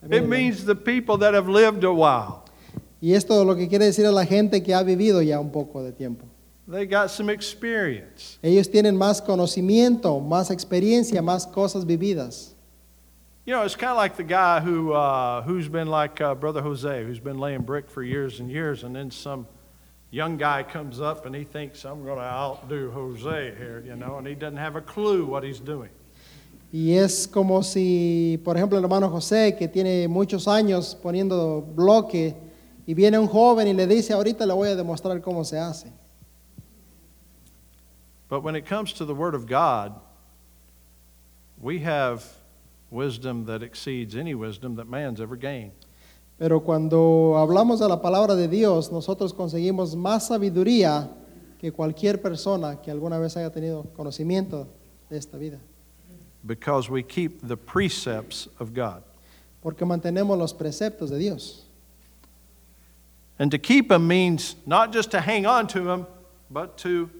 [0.00, 2.40] también It el- means the people that have lived a while.
[3.02, 5.82] y esto lo que quiere decir a la gente que ha vivido ya un poco
[5.82, 6.24] de tiempo.
[6.72, 8.38] They got some experience.
[8.42, 12.54] Ellos tienen más conocimiento, más experiencia, más cosas vividas.
[13.44, 16.62] You know, it's kind of like the guy who, uh, who's been like uh, Brother
[16.62, 19.46] Jose, who's been laying brick for years and years, and then some
[20.10, 24.16] young guy comes up and he thinks, I'm going to outdo Jose here, you know,
[24.16, 25.90] and he doesn't have a clue what he's doing.
[26.72, 32.34] Y es como si, por ejemplo, el hermano José, que tiene muchos años poniendo bloque,
[32.86, 35.92] y viene un joven y le dice, ahorita le voy a demostrar cómo se hace.
[38.32, 39.92] But when it comes to the Word of God,
[41.60, 42.24] we have
[42.90, 45.72] wisdom that exceeds any wisdom that man's ever gained.
[46.38, 51.10] Pero cuando hablamos de la palabra de Dios, nosotros conseguimos más sabiduría
[51.60, 54.66] que cualquier persona que alguna vez haya tenido conocimiento
[55.10, 55.60] de esta vida.
[56.46, 59.02] because we keep the precepts of God.
[59.62, 61.66] Porque mantenemos los preceptos de Dios.
[63.38, 66.06] And to keep them means not just to hang on to them,
[66.50, 67.10] but to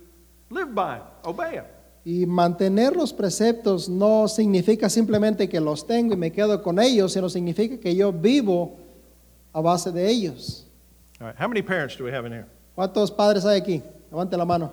[0.53, 1.65] live by them, obey them.
[2.05, 7.13] Y mantener los preceptos no significa simplemente que los tengo y me quedo con ellos,
[7.13, 8.77] sino significa que yo vivo
[9.53, 10.67] a base de ellos.
[11.21, 12.47] All right, how many parents do we have in here?
[12.77, 13.83] ¿Cuántos padres hay aquí?
[14.11, 14.73] Levante la mano.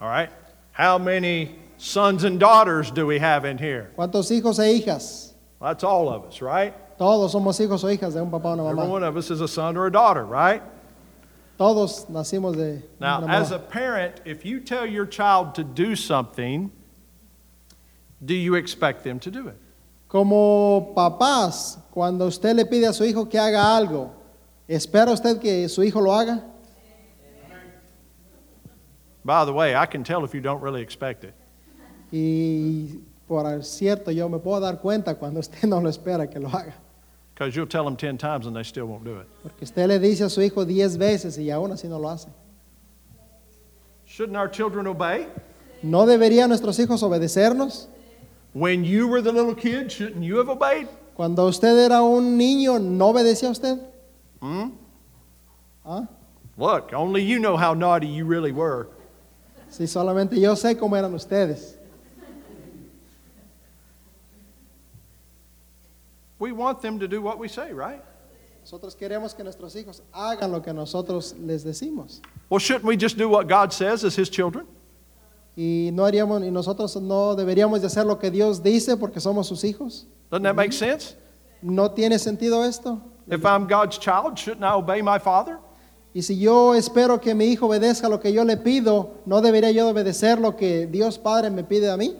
[0.00, 0.30] All right?
[0.72, 3.90] How many sons and daughters do we have in here?
[3.96, 5.34] ¿Cuántos hijos e hijas?
[5.60, 6.72] Well, that's all of us, right?
[6.96, 8.82] Todos somos hijos o hijas de un papá o una mamá.
[8.82, 10.62] Every one of us is a son or a daughter, right?
[11.56, 16.70] Todos nacimos de Now, as a parent, if you tell your child to do something,
[18.24, 19.56] do you expect them to do it?
[20.08, 24.10] Como papás, cuando usted le pide a su hijo que haga algo,
[24.68, 26.42] ¿espera usted que su hijo lo haga?
[29.24, 31.34] By the way, I can tell if you don't really expect it.
[32.12, 36.48] Y por cierto, yo me puedo dar cuenta cuando usted no lo espera que lo
[36.48, 36.74] haga.
[37.34, 39.26] Because you'll tell them 10 times and they still won't do it.
[39.42, 42.28] Porque usted le dice a su hijo diez veces y aún así no lo hace.
[44.06, 45.26] Shouldn't our children obey?
[45.82, 47.88] ¿No deberían nuestros hijos obedecernos?
[48.52, 50.86] When you were the little kid, shouldn't you have obeyed?
[51.16, 53.78] Cuando usted era un niño, ¿no obedecía usted?
[54.40, 54.70] Hmm?
[55.84, 56.06] ¿Ah?
[56.56, 58.88] Look, only you know how naughty you really were.
[59.68, 61.76] Si solamente yo sé cómo eran ustedes.
[66.44, 68.02] We want them to do what we say, right?
[68.60, 72.20] Nosotros queremos que nuestros hijos hagan lo que nosotros les decimos.
[72.50, 74.66] Well, shouldn't we just do what God says as His children?
[75.56, 79.46] Y no haríamos y nosotros no deberíamos de hacer lo que Dios dice porque somos
[79.46, 80.04] sus hijos.
[80.30, 81.16] Doesn't that make sense?
[81.62, 83.00] ¿No tiene sentido esto?
[83.26, 85.58] If I'm God's child, shouldn't I obey my father?
[86.12, 89.70] Y si yo espero que mi hijo obedezca lo que yo le pido, ¿no debería
[89.70, 92.14] yo obedecer lo que Dios Padre me pide a mí?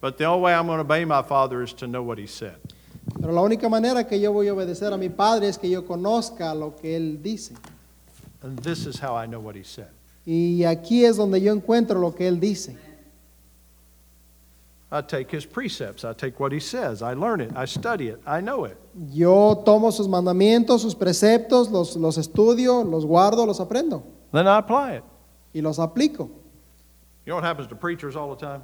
[0.00, 2.26] But the only way I'm going to obey my father is to know what he
[2.26, 2.58] said.
[3.20, 5.84] Pero la única manera que yo voy a obedecer a mi Padre es que yo
[5.86, 7.54] conozca lo que Él dice.
[8.42, 9.88] And this is how I know what he said.
[10.24, 12.76] Y aquí es donde yo encuentro lo que Él dice.
[14.90, 16.04] I take his precepts.
[16.04, 17.00] I take what he says.
[17.02, 17.50] I learn it.
[17.56, 18.20] I study it.
[18.26, 18.76] I know it.
[19.10, 24.58] Yo tomo sus mandamientos, sus preceptos, los, los estudio, los guardo, los aprendo Then I
[24.58, 25.04] apply it.
[25.54, 26.28] y los aplico.
[27.24, 28.60] You know what happens to preachers all the time?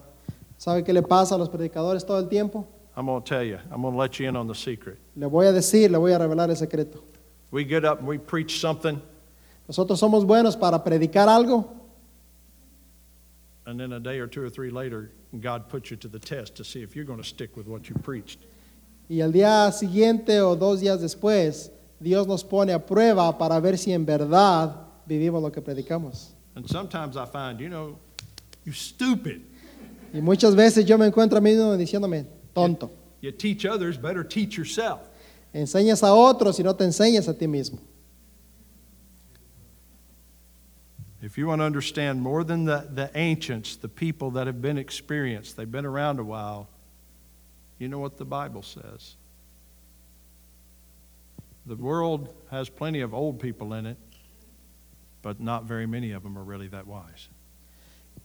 [0.59, 2.67] ¿Sabe qué le pasa a los predicadores todo el tiempo?
[2.99, 3.61] I'm going to tell you.
[3.71, 4.99] I'm going to let you in on the secret.
[5.15, 7.05] Le voy a decir, le voy a revelar el secreto.
[7.53, 9.01] We get up and we preach something,
[9.69, 11.79] Nosotros somos buenos para predicar algo
[13.67, 16.55] and then a day or two or three later, God puts you to the test
[16.57, 18.41] to see if you're going to stick with what you preached.
[19.09, 23.77] y al día siguiente o dos días después, Dios nos pone a prueba para ver
[23.77, 24.75] si en verdad
[25.07, 26.33] vivimos lo que predicamos.
[26.57, 27.99] And sometimes I find, you know,
[28.65, 29.43] you stupid.
[30.13, 34.25] Y muchas veces yo me encuentro a mí mismo diciéndome, tonto, You teach others, better
[34.25, 35.01] teach yourself.
[35.55, 37.79] enseñas a otros y no te enseñas a ti mismo.
[41.21, 44.79] If you want to understand more than the, the ancients, the people that have been
[44.79, 46.69] experienced, they've been around a while,
[47.79, 49.17] you know what the Bible says.
[51.67, 53.97] The world has plenty of old people in it,
[55.21, 57.29] but not very many of them are really that wise.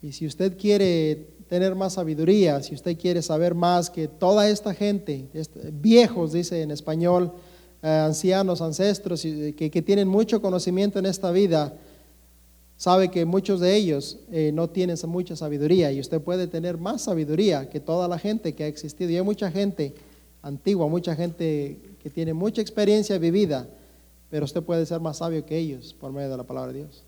[0.04, 4.74] Y si usted quiere tener más sabiduría, si usted quiere saber más que toda esta
[4.74, 7.32] gente, este- viejos, dice en español,
[7.82, 11.74] eh, ancianos, ancestros, y, que, que tienen mucho conocimiento en esta vida,
[12.76, 17.04] sabe que muchos de ellos eh, no tienen mucha sabiduría y usted puede tener más
[17.04, 19.10] sabiduría que toda la gente que ha existido.
[19.10, 19.94] Y hay mucha gente
[20.42, 23.70] antigua, mucha gente que tiene mucha experiencia vivida,
[24.30, 27.04] pero usted puede ser más sabio que ellos por medio de la palabra de Dios.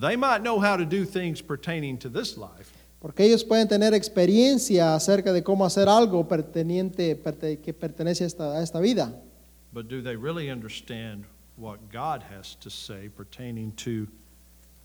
[0.00, 3.92] They might know how to do things pertaining to this life, Porque ellos pueden tener
[3.94, 9.12] experiencia acerca de cómo hacer algo perteniente, perte- que pertenece a esta, a esta vida.
[9.72, 11.24] but do they really understand
[11.56, 14.06] what God has to say pertaining to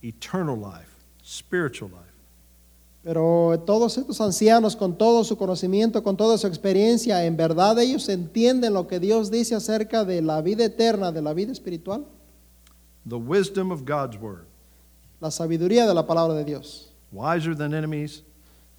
[0.03, 2.05] eternal life, spiritual life?
[3.03, 8.09] Pero todos estos ancianos, con todo su conocimiento, con toda su experiencia, ¿en verdad ellos
[8.09, 12.05] entienden lo que Dios dice acerca de la vida eterna, de la vida espiritual?
[13.07, 14.45] The wisdom of God's word,
[15.21, 16.85] La sabiduría de la palabra de Dios.
[17.11, 18.21] wiser than enemies,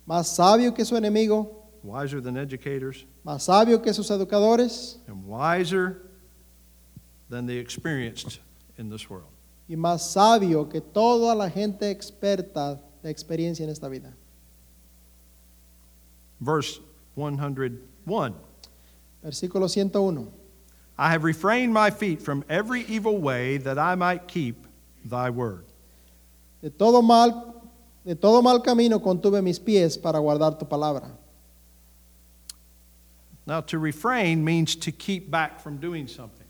[0.06, 6.02] Más sabio que su enemigo, wiser than educators, más sabio que sus educadores and wiser
[7.28, 8.38] than the experienced
[8.78, 9.26] in this world.
[9.68, 14.12] y más sabio que toda la gente experta de experiencia en esta vida.
[16.40, 16.80] Verse
[17.16, 18.34] 101
[19.22, 20.32] Versículo 101.
[20.98, 24.66] I have refrained my feet from every evil way that I might keep
[25.04, 25.64] thy word.
[26.62, 27.54] De todo mal,
[28.04, 31.16] de todo mal camino contuve mis pies para guardar tu palabra.
[33.46, 36.46] Now, to refrain means to keep back from doing something.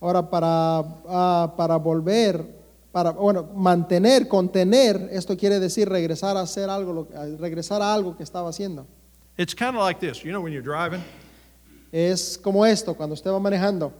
[0.00, 2.44] Ahora, para, ah, para volver,
[2.90, 7.06] para, bueno, mantener, contener, esto quiere decir regresar a hacer algo,
[7.38, 8.84] regresar a algo que estaba haciendo.
[9.38, 10.24] It's kind of like this.
[10.24, 11.02] You know, when you're driving
[11.92, 13.92] Es como esto, cuando usted va manejando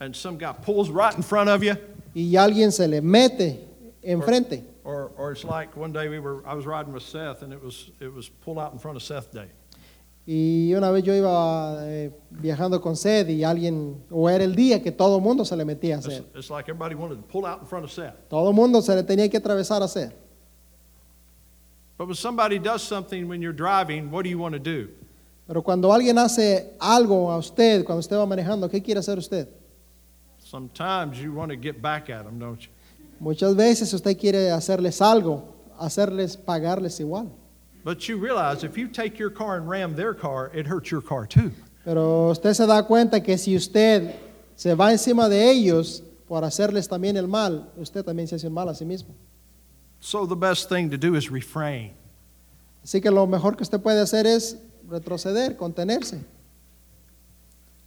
[0.00, 1.74] and some guy pulls right in front of you.
[2.14, 3.67] y alguien se le mete
[4.12, 4.64] enfrente.
[4.84, 7.62] Or, or it's like one day we were, I was riding with Seth and it
[7.62, 9.48] was, it was pull out in front of Seth Day.
[10.26, 14.82] Y una vez yo iba eh, viajando con Sed y alguien, o era el día
[14.82, 16.24] que todo el mundo se le metía a It's, Sed.
[16.34, 18.28] it's like everybody wanted to pull out in front of Seth.
[18.28, 20.12] Todo el mundo se le tenía que atravesar a Sed.
[21.96, 24.88] But when somebody does something when you're driving, what do you want to do?
[25.46, 29.48] Pero cuando alguien hace algo a usted, cuando usted va manejando, ¿qué quiere hacer usted?
[30.38, 32.68] Sometimes you want to get back at them, don't you?
[33.20, 35.44] Muchas veces usted quiere hacerles algo,
[35.78, 37.30] hacerles pagarles igual.
[37.84, 41.02] But you realize if you take your car and ram their car, it hurts your
[41.02, 41.52] car too.
[41.84, 44.14] Pero usted se da cuenta que si usted
[44.54, 48.52] se va encima de ellos por hacerles también el mal, usted también se hace el
[48.52, 49.14] mal a sí mismo.
[50.00, 51.92] So the best thing to do is refrain.
[52.84, 54.56] Así que lo mejor que usted puede hacer es
[54.88, 56.24] retroceder, contenerse.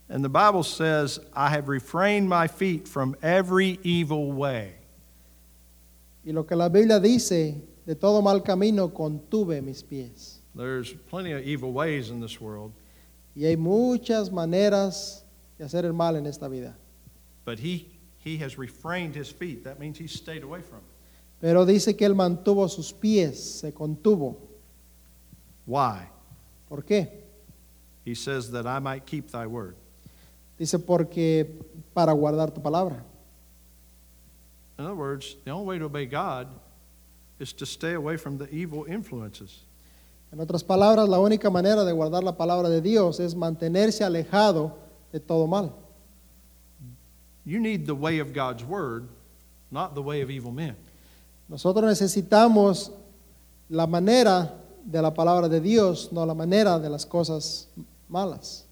[0.09, 4.80] And the Bible says, I have refrained my feet from every evil way.
[6.23, 10.41] Y lo que la Biblia dice, de todo mal camino contuve mis pies.
[10.55, 12.73] There's plenty of evil ways in this world,
[13.35, 15.23] Y hay muchas maneras
[15.57, 16.75] de hacer el mal en esta vida.
[17.45, 19.63] but he, he has refrained his feet.
[19.63, 20.83] That means he's stayed away from it.
[21.39, 24.37] Pero dice que él mantuvo sus pies, se contuvo.
[25.65, 26.07] Why?
[26.69, 27.09] ¿Por qué?
[28.05, 29.75] He says that I might keep thy word.
[30.59, 31.47] Dice porque
[31.93, 33.03] para guardar tu palabra.
[34.81, 36.47] In other words, the only way to obey God
[37.37, 39.59] is to stay away from the evil influences.
[40.33, 44.73] En otras palabras, la única manera de guardar la palabra de Dios es mantenerse alejado
[45.11, 45.71] de todo mal.
[47.45, 49.07] You need the way of God's word,
[49.69, 50.75] not the way of evil men.
[51.47, 52.91] Nosotros necesitamos
[53.69, 54.51] la manera
[54.83, 57.67] de la palabra de Dios, no la manera de las cosas
[58.09, 58.65] malas.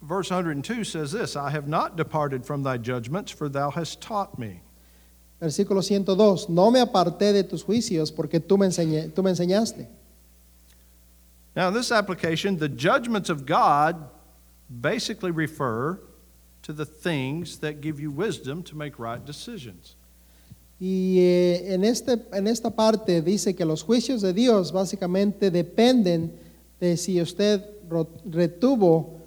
[0.00, 4.38] Verse 102 says this I have not departed from thy judgments, for thou hast taught
[4.38, 4.62] me.
[5.40, 9.86] Versículo 102, no me aparté de tus juicios porque tú me, enseñé- tú me enseñaste.
[11.54, 13.96] Now, in this application, the judgments of God
[14.68, 15.98] basically refer
[16.62, 19.94] to the things that give you wisdom to make right decisions.
[20.80, 26.30] Y eh, en, este, en esta parte dice que los juicios de Dios básicamente dependen
[26.80, 27.64] de si usted
[28.30, 29.17] retuvo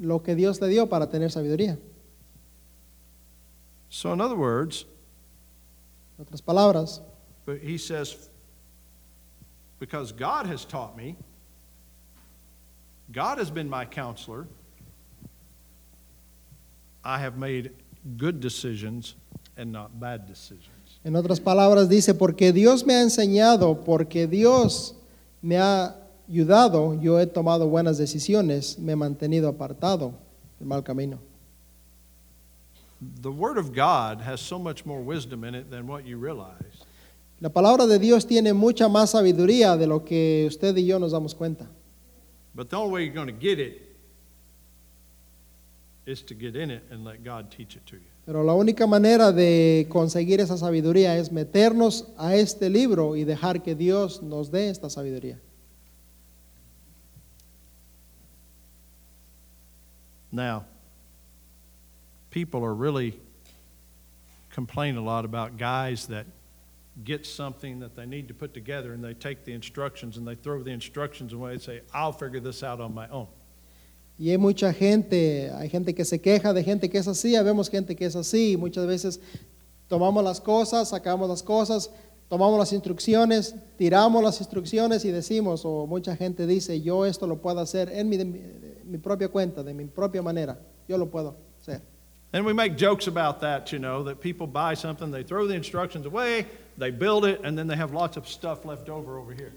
[0.00, 1.78] lo que Dios le dio para tener sabiduría.
[3.88, 4.86] So, in other words,
[6.18, 7.00] En otras palabras,
[7.46, 8.28] but he says,
[9.78, 11.16] because God has taught me,
[13.10, 14.46] God has been my counselor,
[17.02, 17.72] I have made
[18.18, 19.14] good decisions
[19.56, 20.68] and not bad decisions.
[21.02, 24.94] en otras palabras dice, porque Dios me ha enseñado, porque Dios
[25.42, 25.96] me ha
[26.30, 30.14] ayudado, yo he tomado buenas decisiones, me he mantenido apartado
[30.58, 31.18] del mal camino.
[33.22, 36.84] The Word of God has so much more wisdom in it than what you realize.
[37.40, 41.12] La palabra de Dios tiene mucha más sabiduría de lo que usted y yo nos
[41.12, 41.66] damos cuenta.
[42.54, 43.96] But the only way you're going to get it
[46.04, 48.02] is to get in it and let God teach it to you.
[48.26, 53.62] Pero la única manera de conseguir esa sabiduría es meternos a este libro y dejar
[53.62, 55.40] que Dios nos dé esta sabiduría.
[60.32, 60.64] Now,
[62.30, 63.18] people are really
[64.50, 66.26] complaining a lot about guys that
[67.04, 70.34] get something that they need to put together and they take the instructions and they
[70.34, 73.28] throw the instructions away and say, I'll figure this out on my own.
[74.18, 77.70] Y hay mucha gente, hay gente que se queja de gente que es así, vemos
[77.70, 79.18] gente que es así, muchas veces
[79.88, 81.90] tomamos las cosas, sacamos las cosas,
[82.28, 87.40] tomamos las instrucciones, tiramos las instrucciones y decimos, o mucha gente dice, yo esto lo
[87.40, 88.18] puedo hacer en mi,
[88.90, 91.80] mi- propia cuenta, de mi propia manera, yo lo puedo hacer.
[92.32, 95.54] And we make jokes about that, you know, that people buy something, they throw the
[95.54, 96.46] instructions away,
[96.78, 99.52] they build it, and then they have lots of stuff left over over here.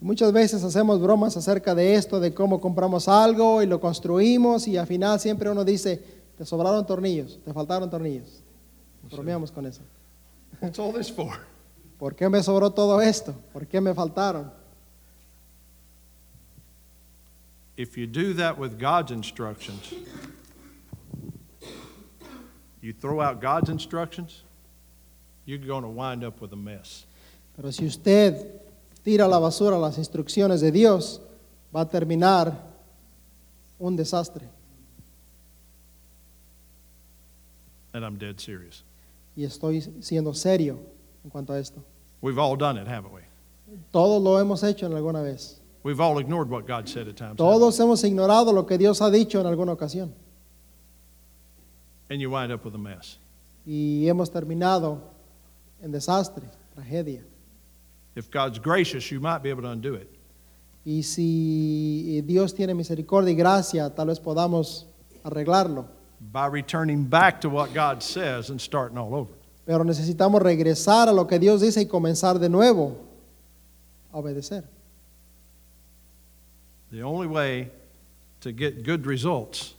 [0.00, 4.76] Muchas veces hacemos bromas acerca de esto, de cómo compramos algo y lo construimos y
[4.76, 6.00] al final siempre uno dice,
[6.36, 8.42] te sobraron tornillos, te faltaron tornillos.
[9.10, 9.80] Bromeamos con eso.
[10.60, 11.32] What's all this for?
[11.98, 13.34] ¿Por qué me sobró todo esto?
[13.52, 14.52] ¿Por qué me faltaron?
[17.76, 19.92] If you do that with God's instructions,
[22.80, 24.44] you throw out God's instructions,
[25.44, 27.04] you're going to wind up with a mess.
[27.54, 28.34] Pero si usted
[29.04, 31.20] tira a la basura las instrucciones de Dios,
[31.74, 32.56] va a terminar
[33.78, 34.48] un desastre.
[37.92, 38.82] And I'm dead serious.
[39.36, 40.78] Y estoy siendo serio
[41.24, 41.82] en cuanto a esto.
[42.20, 43.22] We've all done it, haven't we?
[43.92, 45.60] Todos lo hemos hecho en alguna vez.
[45.86, 47.36] We've all ignored what God said at times.
[47.36, 50.12] Todos hemos ignorado lo que Dios ha dicho en alguna ocasión.
[52.10, 53.18] and you wind up with a mess.
[53.64, 54.98] y hemos terminado
[55.80, 56.42] en desastre,
[56.74, 57.22] tragedia.
[58.16, 60.10] If God's gracious, you might be able to undo it.
[60.84, 64.86] Y si Dios tiene misericordia y gracia, tal vez podamos
[65.22, 65.86] arreglarlo.
[66.32, 69.32] by returning back to what God says and starting all over.
[69.64, 72.96] Pero necesitamos regresar a lo que Dios dice y comenzar de nuevo
[74.10, 74.64] a obedecer.
[76.90, 77.70] The only way
[78.40, 79.74] to get good results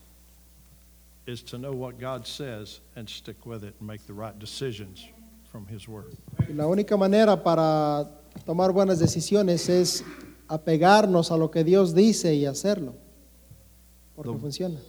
[1.26, 5.06] is to know what God says and stick with it and make the right decisions
[5.52, 6.16] from His Word.
[6.50, 8.08] La única manera para
[8.46, 10.04] tomar buenas decisiones es
[10.50, 12.94] apegarnos a lo que Dios dice y hacerlo,
[14.16, 14.80] porque Lo- funciona.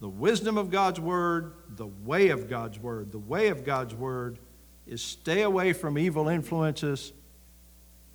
[0.00, 4.38] The wisdom of God's Word, the way of God's Word, the way of God's Word
[4.86, 7.12] is stay away from evil influences.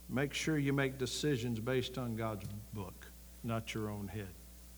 [0.10, 2.99] Make sure you make decisions based on God's book,
[3.44, 4.30] not your own head.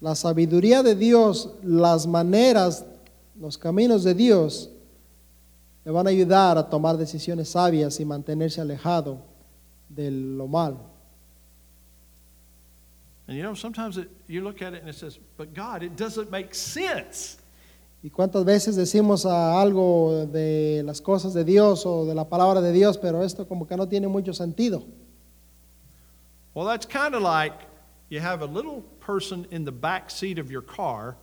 [0.01, 2.85] La sabiduría de Dios, las maneras,
[3.39, 4.69] los caminos de Dios
[5.85, 9.19] le van a ayudar a tomar decisiones sabias y mantenerse alejado
[9.89, 10.77] de lo mal.
[13.27, 15.95] And you know, sometimes it, you look at it and it says, but God, it
[15.95, 17.37] doesn't make sense.
[18.03, 22.59] ¿Y cuántas veces decimos a algo de las cosas de Dios o de la palabra
[22.59, 24.83] de Dios, pero esto como que no tiene mucho sentido?
[26.55, 27.53] Well, that's kind of like
[28.11, 31.15] you have a little person in the back seat of your car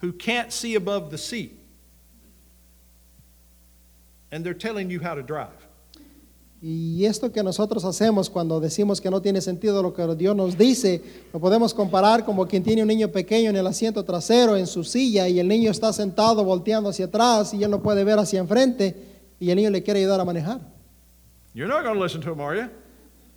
[0.00, 1.56] who can't see above the seat.
[4.32, 5.68] And they're telling you how to drive.
[6.60, 10.56] Y esto que nosotros hacemos cuando decimos que no tiene sentido lo que Dios nos
[10.56, 14.68] dice, lo podemos comparar como quien tiene un niño pequeño en el asiento trasero, en
[14.68, 18.18] su silla, y el niño está sentado volteando hacia atrás y él no puede ver
[18.18, 18.94] hacia enfrente,
[19.40, 20.60] y el niño le quiere ayudar a manejar.
[21.52, 22.81] You're not going to listen to him, are you?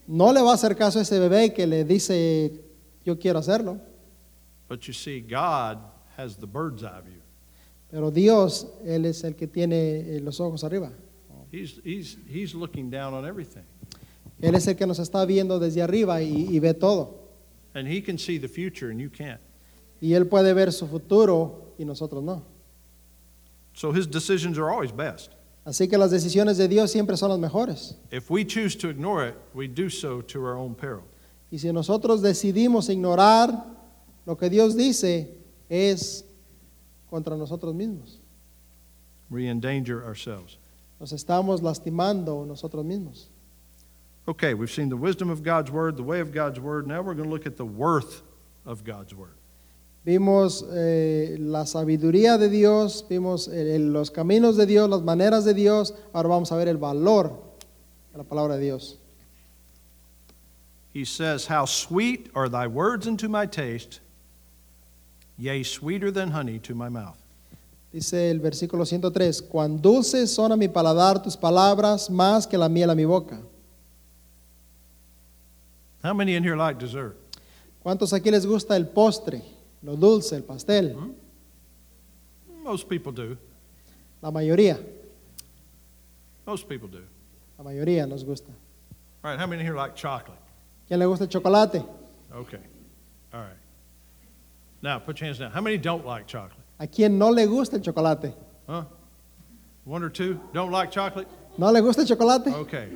[0.07, 2.61] No le va a hacer caso a ese bebé que le dice,
[3.03, 3.79] yo quiero hacerlo,
[4.67, 5.77] But you see, God
[6.17, 7.21] has the bird's eye view.
[7.91, 10.91] pero Dios, Él es el que tiene eh, los ojos arriba.
[11.51, 13.63] He's, he's, he's looking down on everything.
[14.41, 17.29] Él es el que nos está viendo desde arriba y, y ve todo.
[17.73, 19.39] And He can see the future and you can't.
[20.01, 22.43] Y Él puede ver su futuro y nosotros no.
[23.73, 25.34] So His decisions are always best.
[25.65, 27.95] Así que las decisiones de Dios siempre son las mejores.
[28.11, 31.03] If we choose to ignore it, we do so to our own peril.
[31.51, 33.65] Y si nosotros decidimos ignorar
[34.25, 35.27] lo que Dios dice,
[35.67, 36.23] es
[37.09, 38.19] contra nosotros mismos.
[39.31, 40.57] We endanger ourselves.
[40.99, 43.29] Nos estamos lastimando nosotros mismos.
[44.27, 46.87] Okay, we've seen the wisdom of God's word, the way of God's word.
[46.87, 48.21] Now we're going to look at the worth
[48.65, 49.35] of God's word.
[50.05, 55.55] Vimos eh, la sabiduría de Dios, vimos eh, los caminos de Dios, las maneras de
[55.55, 55.95] Dios.
[56.13, 57.41] Ahora vamos a ver el valor
[58.11, 58.99] de la palabra de Dios.
[60.93, 63.99] He says, How sweet are thy words unto my taste,
[65.39, 67.17] yea, sweeter than honey to my mouth.
[67.91, 72.69] Dice el versículo 103, cuán dulces son a mi paladar tus palabras más que la
[72.69, 73.39] miel a mi boca.
[76.03, 77.17] How many in here like dessert?
[77.83, 79.41] ¿Cuántos aquí les gusta el postre,
[79.85, 80.93] lo dulce, el pastel?
[80.93, 81.11] Hmm?
[82.63, 83.37] Most people do.
[84.21, 84.79] La mayoría,
[86.47, 87.01] Most people do.
[87.57, 88.51] la mayoría nos gusta.
[89.23, 90.39] All right, how many here like chocolate?
[90.89, 91.83] ¿Quién le gusta el chocolate?
[92.33, 92.59] Okay.
[93.33, 93.57] All right.
[94.81, 95.51] Now, put your hands down.
[95.51, 96.59] How many don't like chocolate?
[96.79, 98.33] ¿A quién no le gusta el chocolate?
[98.67, 98.83] Huh?
[99.85, 101.27] One or two don't like chocolate?
[101.57, 102.47] ¿No le gusta el chocolate?
[102.47, 102.89] Okay.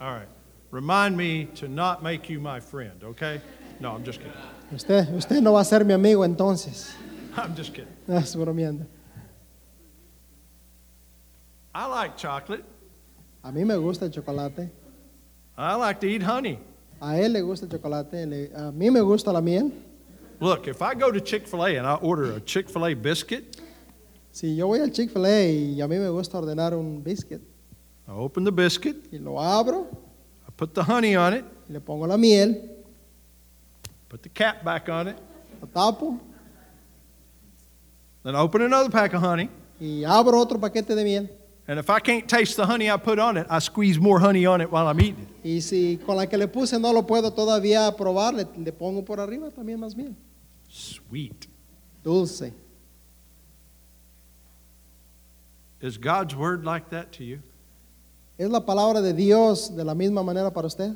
[0.00, 0.28] All right.
[0.70, 3.40] Remind me to not make you my friend, okay?
[3.82, 4.32] No, I'm just kidding.
[4.72, 6.94] Usted, usted no va a ser mi amigo entonces.
[7.36, 7.88] I'm just kidding.
[8.06, 8.86] No, es bromeando.
[11.74, 12.64] I like chocolate.
[13.42, 14.70] A mí me gusta el chocolate.
[15.58, 16.58] I like to eat honey.
[17.00, 18.24] A él le gusta el chocolate.
[18.26, 19.72] le- a mí me gusta la miel.
[20.38, 22.94] Look, if I go to Chick fil A and I order a Chick fil A
[22.94, 23.56] biscuit,
[24.30, 27.42] Si yo voy al Chick-fil-A y a mí me gusta ordenar un biscuit
[28.08, 29.86] I open the biscuit, y lo abro
[30.48, 32.71] I put the honey on it, y le pongo la miel,
[34.12, 35.16] put the cap back on it,
[35.72, 36.20] tapo
[38.22, 39.48] then open another pack of honey,
[39.80, 41.28] y abro otro paquete de miel.
[41.66, 44.44] and if I can't taste the honey I put on it, I squeeze more honey
[44.44, 45.46] on it while I'm eating it.
[45.46, 49.02] Y si con la que le puse no lo puedo todavía probar, le, le pongo
[49.02, 50.14] por arriba también más miel.
[50.68, 51.46] Sweet.
[52.02, 52.52] Dulce.
[55.80, 57.40] Is God's word like that to you?
[58.36, 60.94] ¿Es la palabra de Dios de la misma manera para usted?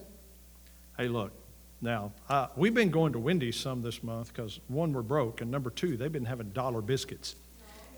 [0.98, 1.32] Hey, look.
[1.80, 5.50] Now, uh, we've been going to Wendy's some this month because one, we're broke, and
[5.50, 7.36] number two, they've been having dollar biscuits.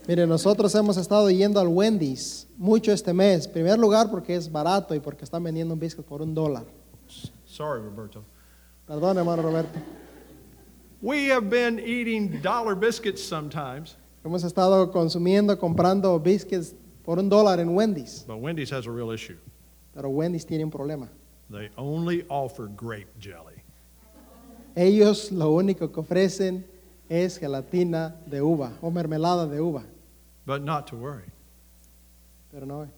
[0.09, 3.47] Mire, nosotros hemos estado yendo al Wendy's mucho este mes.
[3.47, 6.65] En primer lugar porque es barato y porque están vendiendo un biscuit por un dólar.
[7.47, 8.25] Sorry, Roberto.
[8.87, 9.79] Perdón, hermano Roberto.
[11.01, 16.75] We have been eating dollar biscuits sometimes, Hemos estado consumiendo, comprando biscuits
[17.05, 19.37] por un dólar en Wendy's, But Wendy's has a real issue.
[19.95, 21.09] pero Wendy's tiene un problema.
[21.51, 23.48] They only offer grape jelly.
[24.77, 26.65] Ellos lo único que ofrecen
[27.09, 29.83] es gelatina de uva o mermelada de uva,
[30.47, 31.31] But not to worry,
[32.51, 32.89] pero no.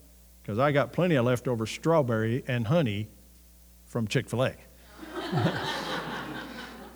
[0.43, 3.09] because I got plenty of leftover strawberry and honey
[3.87, 4.53] from Chick fil A.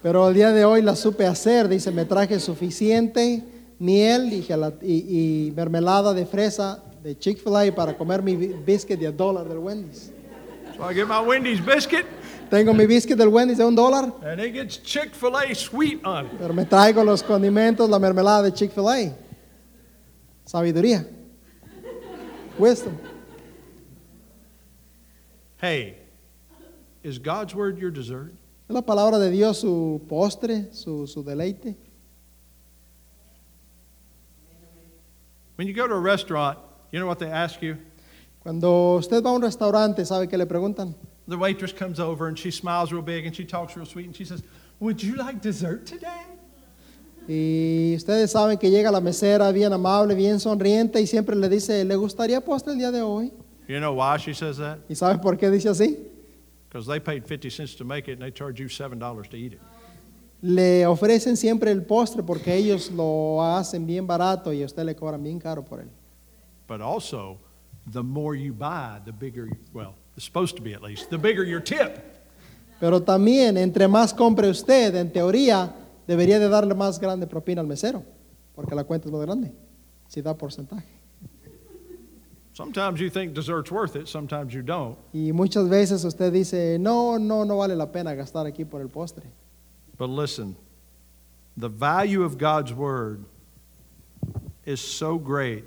[0.02, 3.42] Pero el día de hoy la supe hacer, dice, me traje suficiente
[3.78, 4.46] miel y,
[4.82, 9.48] y- y mermelada de fresa de Chick-fil-A para comer mi bi- biscuit de a dólar
[9.48, 10.10] del Wendy's.
[10.76, 12.04] So I get my Wendy's biscuit,
[12.54, 16.00] Tengo mi biscuit del Wendy's de un dólar, and it gets Chick fil A sweet
[16.04, 16.38] on it.
[16.38, 19.12] pero me traigo los condimentos, la mermelada de Chick-fil-A.
[20.46, 21.04] Sabiduría.
[22.56, 22.96] Wisdom.
[25.56, 25.96] Hey,
[27.02, 28.32] is God's word your dessert?
[28.68, 31.74] ¿Es la palabra de Dios su postre, su, su deleite?
[35.56, 36.60] When you go to a restaurant,
[36.92, 37.78] you know what they ask you?
[38.44, 40.94] Cuando usted va a un restaurante, ¿sabe qué le preguntan?
[41.26, 44.14] The waitress comes over and she smiles real big and she talks real sweet and
[44.14, 44.42] she says,
[44.80, 46.22] Would you like dessert today?
[47.26, 51.82] Y ustedes saben que llega la mesera bien amable, bien sonriente y siempre le dice,
[51.82, 53.32] ¿le gustaría postre el día de hoy?
[53.66, 54.80] You know why she says that?
[54.90, 55.96] ¿Y por qué dice así?
[56.68, 59.54] Because they paid 50 cents to make it and they charge you $7 to eat
[59.54, 59.60] it.
[60.42, 64.94] Le ofrecen siempre el postre porque ellos lo hacen bien barato y a usted le
[64.94, 65.88] cobran bien caro por él.
[66.66, 67.38] But also,
[67.90, 71.44] the more you buy, the bigger, well, it's supposed to be at least, the bigger
[71.44, 71.98] your tip.
[72.80, 75.74] Pero también, entre más compre usted, en teoría,
[76.06, 78.04] debería de darle más grande propina al mesero,
[78.54, 79.52] porque la cuenta es más grande,
[80.08, 80.84] si da porcentaje.
[82.52, 84.96] Sometimes you think dessert's worth it, sometimes you don't.
[85.12, 88.88] Y muchas veces usted dice, no, no, no vale la pena gastar aquí por el
[88.88, 89.24] postre.
[89.98, 90.54] But listen,
[91.56, 93.24] the value of God's word
[94.64, 95.64] is so great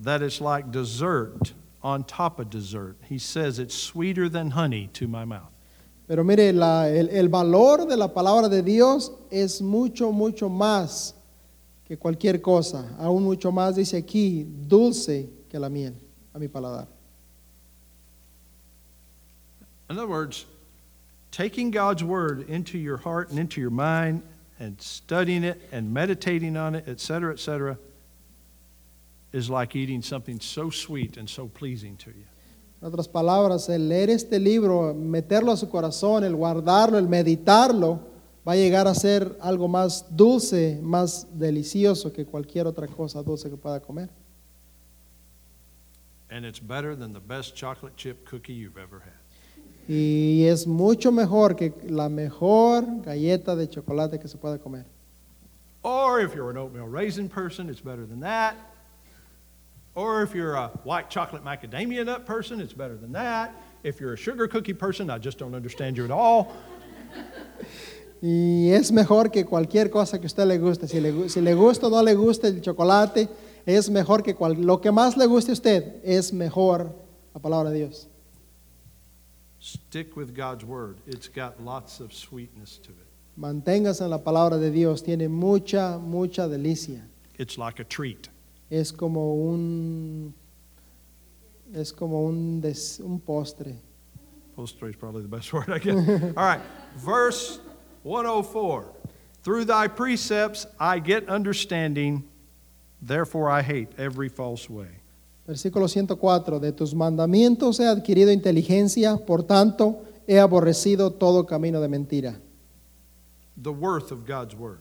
[0.00, 1.52] that it's like dessert
[1.84, 2.96] on top of dessert.
[3.08, 5.50] He says it's sweeter than honey to my mouth.
[6.08, 11.12] Pero mire, la- el, el valor de la palabra de Dios es mucho, mucho más
[11.86, 12.84] que cualquier cosa.
[12.98, 15.94] Aún mucho más, dice aquí, dulce que la miel,
[16.34, 16.86] a mi paladar.
[19.90, 20.46] In other words,
[21.30, 24.22] taking God's word into your heart and into your mind
[24.58, 27.78] and studying it and meditating on it, etc., cetera, et cetera,
[29.34, 32.24] is like eating something so sweet and so pleasing to you.
[32.80, 37.98] En otras palabras, el leer este libro, meterlo a su corazón, el guardarlo, el meditarlo,
[38.46, 43.50] va a llegar a ser algo más dulce, más delicioso que cualquier otra cosa dulce
[43.50, 44.08] que pueda comer.
[46.30, 49.24] And it's better than the best chocolate chip cookie you've ever had.
[49.88, 54.84] Y es mucho mejor que la mejor galleta de chocolate que se pueda comer.
[55.82, 58.73] Or if you're an oatmeal raisin person, it's better than that.
[59.94, 63.54] Or if you're a white chocolate macadamia nut person, it's better than that.
[63.84, 66.52] If you're a sugar cookie person, I just don't understand you at all.
[68.20, 70.88] Y es mejor que cualquier cosa que usted le guste.
[70.88, 73.28] Si le, si le gusta o no le gusta el chocolate,
[73.66, 76.90] es mejor que cual- lo que más le guste a usted, es mejor
[77.34, 78.08] la palabra de Dios.
[79.60, 80.96] Stick with God's word.
[81.06, 83.06] It's got lots of sweetness to it.
[83.38, 87.02] Manténgase en la palabra de Dios, tiene mucha, mucha delicia.
[87.38, 88.28] It's like a treat.
[88.74, 90.34] Es como un,
[91.72, 93.76] es como un, des- un postre.
[94.56, 95.94] Poster is probably the best word I get.
[96.36, 96.60] All right,
[96.96, 97.60] verse
[98.02, 98.84] 104.
[99.44, 102.24] Through thy precepts I get understanding,
[103.00, 104.88] therefore I hate every false way.
[105.46, 111.86] Versículo 104, de tus mandamientos he adquirido inteligencia, por tanto he aborrecido todo camino de
[111.88, 112.40] mentira.
[113.56, 114.80] The worth of God's word.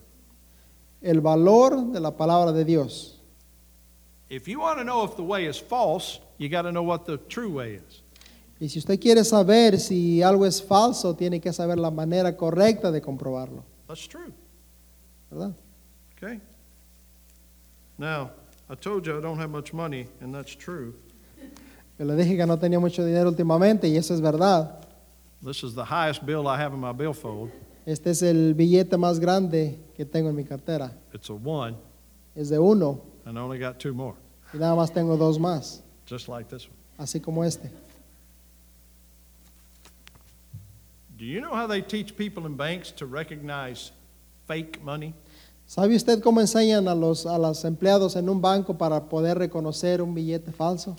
[1.00, 3.13] El valor de la palabra de Dios.
[4.34, 7.06] If you want to know if the way is false, you got to know what
[7.06, 8.02] the true way is.
[8.60, 12.92] Y si usted quiere saber si algo es falso, tiene que saber la manera correcta
[12.92, 14.34] de comprobarlo, That's true.
[15.30, 15.54] ¿verdad?
[16.18, 16.40] Okay?
[18.00, 18.32] Now,
[18.72, 20.96] I told you I don't have much money, and that's true.
[22.00, 24.84] Yo le dije que no tenía mucho dinero últimamente y eso es verdad.
[25.44, 27.52] This is the highest bill I have in my billfold.
[27.86, 30.92] Este es el billete más grande que tengo en mi cartera.
[31.14, 31.76] It's a one,
[32.36, 34.16] Es de uno and I only got two more,
[34.54, 36.76] y nada más tengo dos más, just like this one.
[36.98, 37.70] así como este.
[41.18, 43.92] Do you know how they teach people in banks to recognize
[44.48, 45.14] fake money?
[45.66, 50.02] ¿Sabe usted cómo enseñan a los, a los empleados en un banco para poder reconocer
[50.02, 50.96] un billete falso?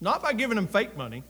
[0.00, 1.22] Not by giving them fake money,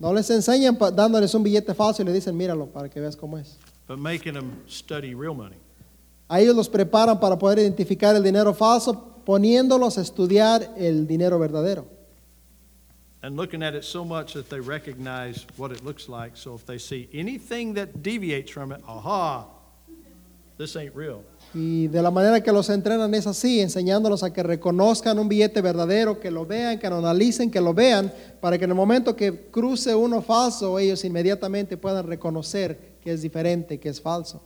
[0.00, 3.16] No les enseñan pa- dándoles un billete falso y le dicen, míralo para que veas
[3.16, 3.56] cómo es.
[3.86, 5.56] but making them study real money.
[6.28, 11.38] A ellos los preparan para poder identificar el dinero falso, poniéndolos a estudiar el dinero
[11.38, 11.86] verdadero.
[13.24, 16.36] and looking at it so much that they recognize what it looks like.
[16.36, 19.46] So if they see anything that deviates from it, aha,
[20.58, 21.24] this ain't real.
[21.54, 25.62] Y de la manera que los entrenan es así, enseñándolos a que reconozcan un billete
[25.62, 28.12] verdadero, que lo vean, que lo analicen, que lo vean,
[28.42, 33.22] para que en el momento que cruce uno falso, ellos inmediatamente puedan reconocer que es
[33.22, 34.42] diferente, que es falso.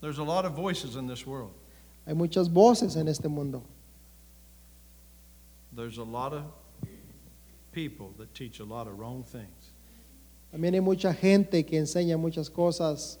[0.00, 1.50] There's a lot of voices in this world.
[2.10, 3.62] Hay muchas voces en este mundo.
[5.72, 6.42] There's a lot of
[7.70, 9.74] people that teach a lot of wrong things.
[10.50, 13.20] También hay mucha gente que enseña muchas cosas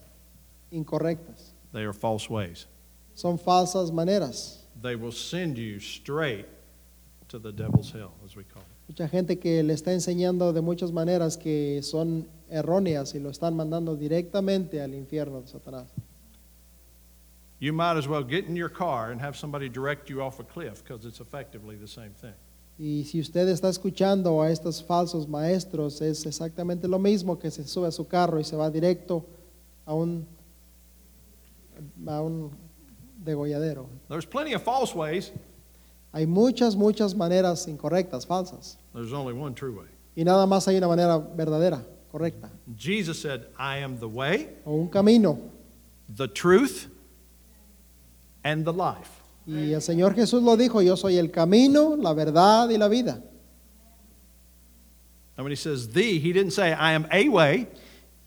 [0.72, 1.52] incorrectas.
[1.72, 2.66] They are false ways.
[3.14, 4.64] Son falsas maneras.
[4.82, 6.46] They will send you straight
[7.28, 8.88] to the devil's hell, as we call it.
[8.88, 13.54] Mucha gente que le está enseñando de muchas maneras que son erróneas y lo están
[13.54, 15.92] mandando directamente al infierno de Satanás.
[17.60, 20.44] You might as well get in your car and have somebody direct you off a
[20.44, 22.32] cliff because it's effectively the same thing.
[22.78, 27.64] Y si usted está escuchando a estos falsos maestros, es exactamente lo mismo que se
[27.64, 29.22] sube a su carro y se va directo
[29.86, 30.26] a un,
[32.06, 32.50] a un
[33.22, 33.86] degolladero.
[34.08, 35.30] There's plenty of false ways.
[36.14, 38.76] Hay muchas, muchas maneras incorrectas, falsas.
[38.94, 39.86] There's only one true way.
[40.16, 42.50] Y nada más hay una manera verdadera, correcta.
[42.76, 45.38] Jesus said, I am the way, O un camino.
[46.08, 46.88] the truth,
[48.44, 49.10] and the life.
[49.46, 53.22] Y el Señor Jesús lo dijo, yo soy el camino, la verdad y la vida.
[55.36, 57.66] And when he says the, he didn't say, I am a way.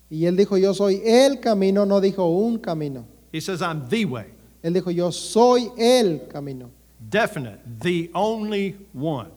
[0.10, 3.06] Y él dijo, yo soy el camino, no dijo un camino.
[3.32, 4.26] He says, I'm the way.
[4.64, 6.70] Él dijo, yo soy el camino.
[7.00, 9.30] Definite, the only one.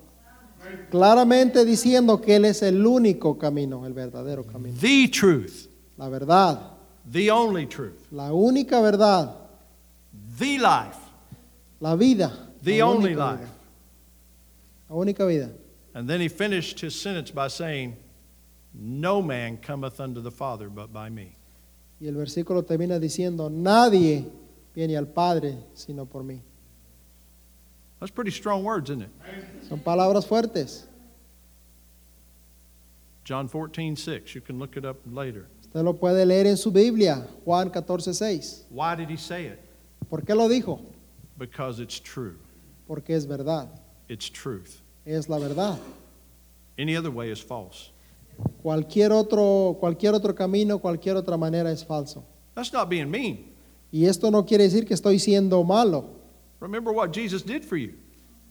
[0.90, 4.76] Claramente diciendo que Él es el único camino, el verdadero camino.
[4.80, 6.58] The truth, La verdad,
[7.10, 7.94] the only truth.
[8.10, 9.36] la única verdad,
[10.38, 10.98] The life,
[11.80, 12.32] la vida.
[12.62, 13.38] the only life.
[13.40, 13.50] vida,
[14.88, 15.50] La única vida.
[15.94, 17.96] And then he finished his sentence by saying,
[18.74, 21.36] No man cometh unto the Father but by me.
[22.00, 24.26] Y el versículo termina diciendo, nadie
[24.74, 26.40] viene al Padre sino por mí.
[27.98, 29.10] That's pretty strong words, isn't it?
[29.68, 30.84] Son palabras fuertes.
[33.24, 34.34] John 14, 6.
[34.34, 35.46] You can look it up later.
[35.62, 38.64] Usted lo puede leer en su Biblia, Juan 14, 6.
[38.68, 39.58] Why did he say it?
[40.08, 40.80] ¿Por qué lo dijo?
[41.38, 42.36] Because it's true.
[42.86, 43.68] Porque es verdad.
[44.08, 44.80] It's truth.
[45.04, 45.78] Es la verdad.
[46.78, 47.90] Any other way is false.
[48.62, 52.24] Cualquier otro, cualquier otro camino, cualquier otra manera es falso.
[52.54, 53.52] That's not being mean.
[53.90, 56.10] Y esto no quiere decir que estoy siendo malo.
[56.60, 57.94] Remember what Jesus did for you.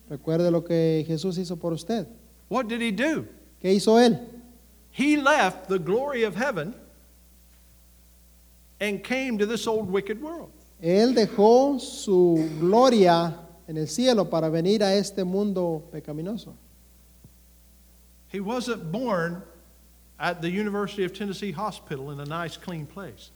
[0.10, 2.08] Recuerde lo que Jesús hizo por usted.
[2.50, 3.26] What did he do?
[3.62, 4.20] ¿Qué hizo Él?
[4.92, 6.74] He left the glory of heaven
[8.80, 10.52] and came to this old wicked world.
[10.86, 13.36] Él dejó su gloria
[13.68, 16.54] en el cielo para venir a este mundo pecaminoso.
[18.32, 19.42] He wasn't born
[20.20, 23.32] at the University of Tennessee Hospital in a nice, clean place.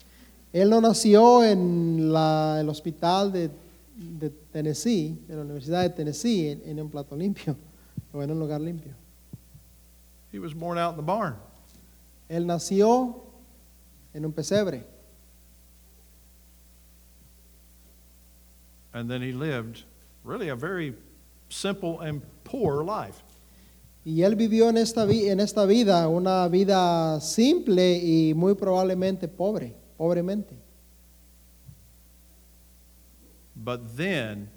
[0.53, 3.49] Él no nació en la- el hospital de,
[3.97, 7.55] de Tennessee, en la Universidad de Tennessee, en, en un plato limpio
[8.13, 8.93] o en un lugar limpio.
[10.31, 11.35] He was born out in the barn.
[12.29, 13.23] Él nació
[14.13, 14.83] en un pesebre
[18.93, 19.83] And then he lived
[20.23, 20.95] really a very
[21.49, 23.21] simple and poor life.
[24.05, 29.27] y él vivió en esta, vi- en esta vida una vida simple y muy probablemente
[29.27, 30.55] pobre, pobremente.
[33.55, 34.49] But then,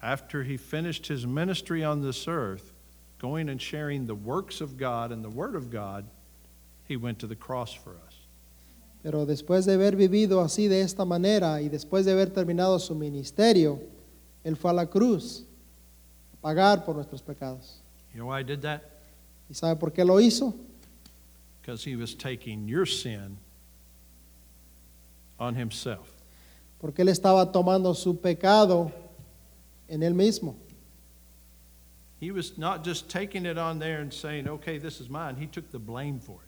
[0.00, 2.72] after he finished his ministry on this earth,
[3.18, 6.06] going and sharing the works of God and the Word of God,
[6.86, 8.07] he went to the cross for us.
[9.02, 12.94] Pero después de haber vivido así de esta manera y después de haber terminado su
[12.94, 13.80] ministerio,
[14.44, 15.44] él fue a la cruz
[16.32, 17.80] a pagar por nuestros pecados.
[18.12, 18.82] You know why he did that?
[19.48, 20.54] ¿Y sabe por qué lo hizo?
[21.60, 23.38] Because he was taking your sin
[25.38, 26.12] on himself.
[26.80, 28.92] Porque él estaba tomando su pecado
[29.88, 30.56] en él mismo.
[32.20, 35.36] He was not just taking it on there and saying, okay, this is mine.
[35.36, 36.47] He took the blame for it.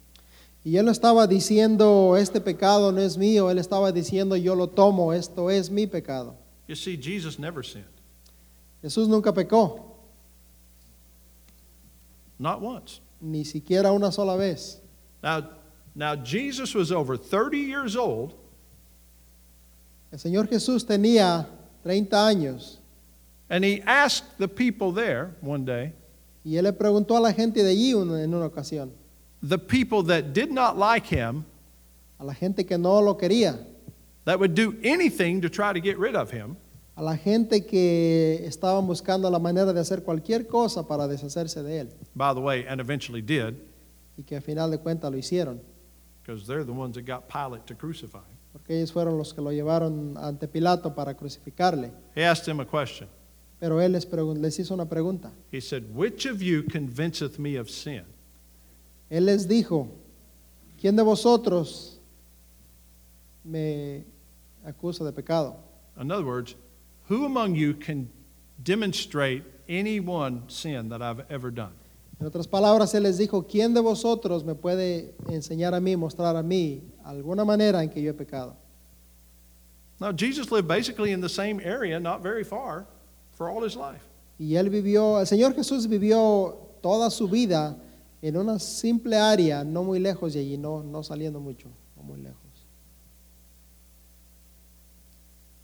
[0.62, 4.68] Y él no estaba diciendo, este pecado no es mío, él estaba diciendo, yo lo
[4.68, 6.36] tomo, esto es mi pecado.
[6.68, 7.86] You see, Jesus never sinned,
[8.82, 9.96] Jesús nunca pecó,
[12.38, 13.00] not once.
[13.20, 14.80] ni siquiera una sola vez.
[15.22, 15.48] Now,
[15.94, 18.34] now Jesus was over 30 years old
[20.12, 21.46] El Señor Jesús tenía
[21.84, 22.78] 30 años
[23.48, 25.92] And he asked the people there one day,
[26.44, 28.92] y él le preguntó a la gente de allí en una ocasión,
[29.42, 31.44] the people that did not like him,
[32.18, 33.58] a la gente que no lo quería,
[34.24, 36.56] that would do anything to try to get rid of him,
[36.96, 41.80] a la gente que estaban buscando la manera de hacer cualquier cosa para deshacerse de
[41.80, 43.54] él by the way, and eventually did,
[44.18, 45.60] y que a final de cuentas lo hicieron,
[46.22, 48.36] because they're the ones that got Pilate to crucify him.
[48.52, 51.90] porque ellos fueron los que lo llevaron ante Pilato para crucificarle.
[52.14, 53.08] He asked him a question.
[53.60, 55.30] Pero él les, pregun- les hizo una pregunta.
[55.52, 58.02] He said, Which of you convinceth me of sin?
[59.10, 59.88] Él les dijo,
[60.80, 61.98] ¿quién de vosotros
[63.44, 64.04] me
[64.64, 65.56] acusa de pecado?
[66.00, 66.54] In other words,
[67.08, 68.08] who among you can
[68.62, 71.72] demonstrate any one sin that I've ever done?
[72.20, 76.36] En otras palabras, él les dijo, ¿quién de vosotros me puede enseñar a mí, mostrar
[76.36, 78.54] a mí alguna manera en que yo he pecado?
[79.98, 82.86] Now, Jesus lived basically in the same area, not very far,
[83.32, 84.02] for all his life.
[84.38, 87.76] Y él vivió, el Señor Jesús vivió toda su vida
[88.22, 92.20] en una simple área, no muy lejos de allí, no, no saliendo mucho, no muy
[92.20, 92.38] lejos.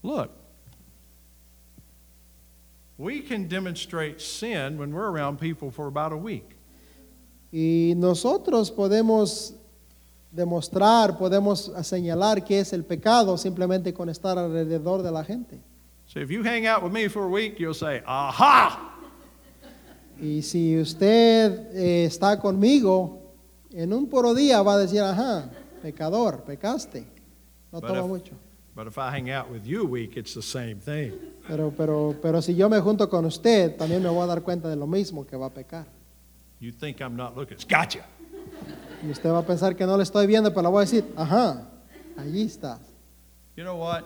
[0.02, 0.30] Look,
[2.96, 6.57] we can demonstrate sin when we're around people for about a week.
[7.52, 9.54] Y nosotros podemos
[10.30, 15.61] demostrar, podemos señalar qué es el pecado simplemente con estar alrededor de la gente.
[16.07, 18.95] So if you hang out with me for a week, you'll say, Aha!
[20.21, 23.21] Y si usted eh, está conmigo,
[23.71, 25.51] en un puro día va a decir, ajá,
[25.83, 27.05] pecador, pecaste.
[27.73, 28.33] No But toma if- mucho.
[28.75, 31.12] But if I hang out with you a week, it's the same thing.
[31.49, 34.69] Pero, pero, pero si yo me junto con usted, también me voy a dar cuenta
[34.69, 35.87] de lo mismo que va a pecar.
[36.61, 37.57] You think I'm not looking.
[37.69, 38.05] Gotcha.
[39.03, 41.05] Y usted va a pensar que no le estoy viendo, pero le voy a decir,
[41.17, 41.71] ajá,
[42.19, 42.79] allí está.
[43.57, 44.05] You know what?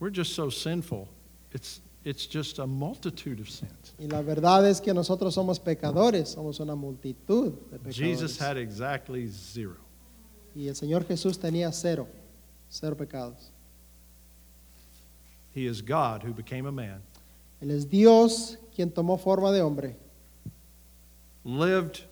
[0.00, 1.06] We're just so sinful.
[1.52, 3.94] It's, it's just a multitude of sins.
[3.98, 7.96] Y la verdad es que nosotros somos pecadores, somos una multitud de pecadores.
[7.96, 9.76] Jesus had exactly zero.
[10.54, 12.06] Y el Señor Jesús tenía cero,
[12.68, 13.50] cero pecados.
[15.52, 17.02] He is God who became a man,
[17.60, 19.96] Él es Dios quien tomó forma de hombre,
[21.44, 22.04] lived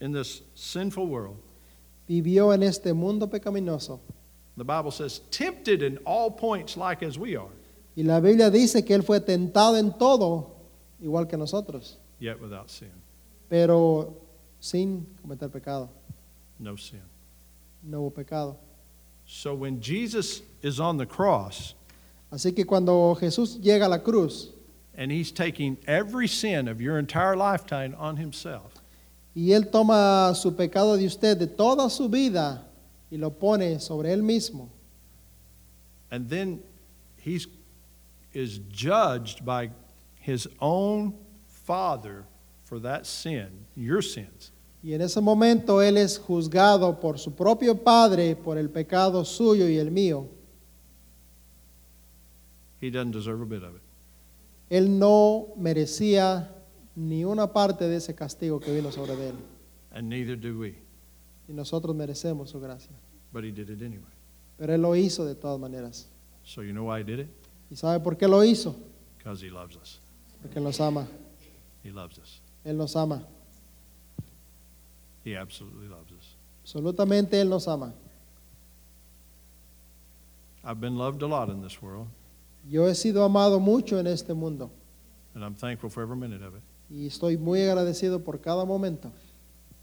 [0.00, 1.36] in this sinful world.
[2.08, 4.00] vivió en este mundo pecaminoso.
[4.56, 7.50] The Bible says, tempted in all points like as we are,
[7.98, 10.54] Y la Biblia dice que Él fue tentado en todo,
[11.00, 12.92] igual que nosotros, yet without sin.
[13.48, 14.14] pero
[14.60, 15.90] sin cometer pecado.
[16.60, 17.02] No sin.
[17.82, 18.56] No hubo pecado.
[19.26, 21.74] So when Jesus is on the cross
[22.30, 24.50] Así que cuando Jesús llega a la cruz
[24.96, 28.74] and he's taking every sin of your entire lifetime on himself,
[29.34, 32.64] y Él toma su pecado de usted de toda su vida
[33.10, 34.68] y lo pone sobre Él mismo,
[36.12, 36.62] and then
[37.16, 37.48] he's
[38.38, 39.70] is judged by
[40.20, 41.14] his own
[41.46, 42.24] father
[42.64, 44.52] for that sin, your sins.
[44.82, 49.68] y en ese momento Él es juzgado por su propio Padre por el pecado suyo
[49.68, 50.28] y el mío,
[52.80, 53.82] He doesn't deserve a bit of it.
[54.70, 56.48] Él no merecía
[56.94, 59.34] ni una parte de ese castigo que vino sobre Él.
[59.90, 60.76] And neither do we.
[61.48, 62.92] Y nosotros merecemos su gracia.
[63.32, 64.12] But he did it anyway.
[64.58, 66.08] Pero Él lo hizo de todas maneras.
[66.44, 67.28] So you know why he did it?
[67.70, 68.74] ¿Y sabe por qué lo hizo?
[69.18, 70.00] Because he loves us.
[70.42, 71.06] Porque Él nos ama.
[71.84, 72.40] He loves us.
[72.64, 73.22] Él nos ama.
[75.24, 76.36] He absolutely loves us.
[76.62, 77.92] Absolutamente Él nos ama.
[80.64, 82.08] I've been loved a lot in this world,
[82.68, 84.70] Yo he sido amado mucho en este mundo
[85.34, 86.62] and I'm thankful for every minute of it.
[86.90, 89.10] y estoy muy agradecido por cada momento.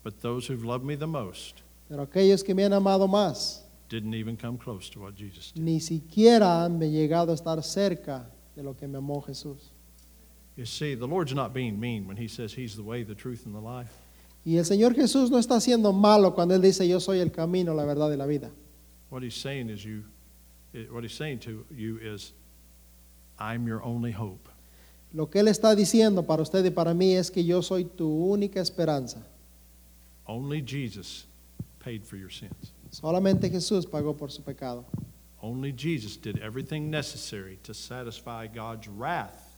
[0.04, 4.14] But those who've loved me the most Pero aquellos que me han amado más didn't
[4.14, 5.64] even come close to what Jesus did.
[5.64, 9.72] ni siquiera han llegado a estar cerca de lo que me amó Jesús.
[10.56, 13.46] You see, the Lord's not being mean when he says he's the way, the truth,
[13.46, 13.92] and the life.
[14.46, 17.74] Y el Señor Jesús no está siendo malo cuando Él dice yo soy el camino,
[17.74, 18.52] la verdad y la vida.
[19.10, 20.04] What he's saying is you
[20.92, 22.34] what he's saying to you is
[23.40, 24.50] I'm your only hope.
[25.14, 28.08] Lo que Él está diciendo para usted y para mí es que yo soy tu
[28.08, 29.26] única esperanza.
[30.28, 31.26] Only Jesus
[31.80, 32.72] paid for your sins.
[32.96, 34.86] Solamente Jesús pagó por su pecado.
[35.42, 39.58] Only Jesus did everything necessary to satisfy God's wrath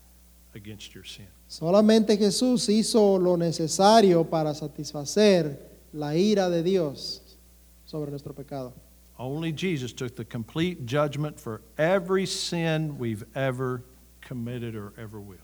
[0.55, 1.27] against your sin.
[1.47, 5.59] Solamente Jesús hizo lo necesario para satisfacer
[5.93, 7.37] la ira de Dios
[7.85, 8.73] sobre nuestro pecado.
[9.19, 13.83] Only Jesus took the complete judgment for every sin we've ever
[14.19, 15.37] committed or ever will.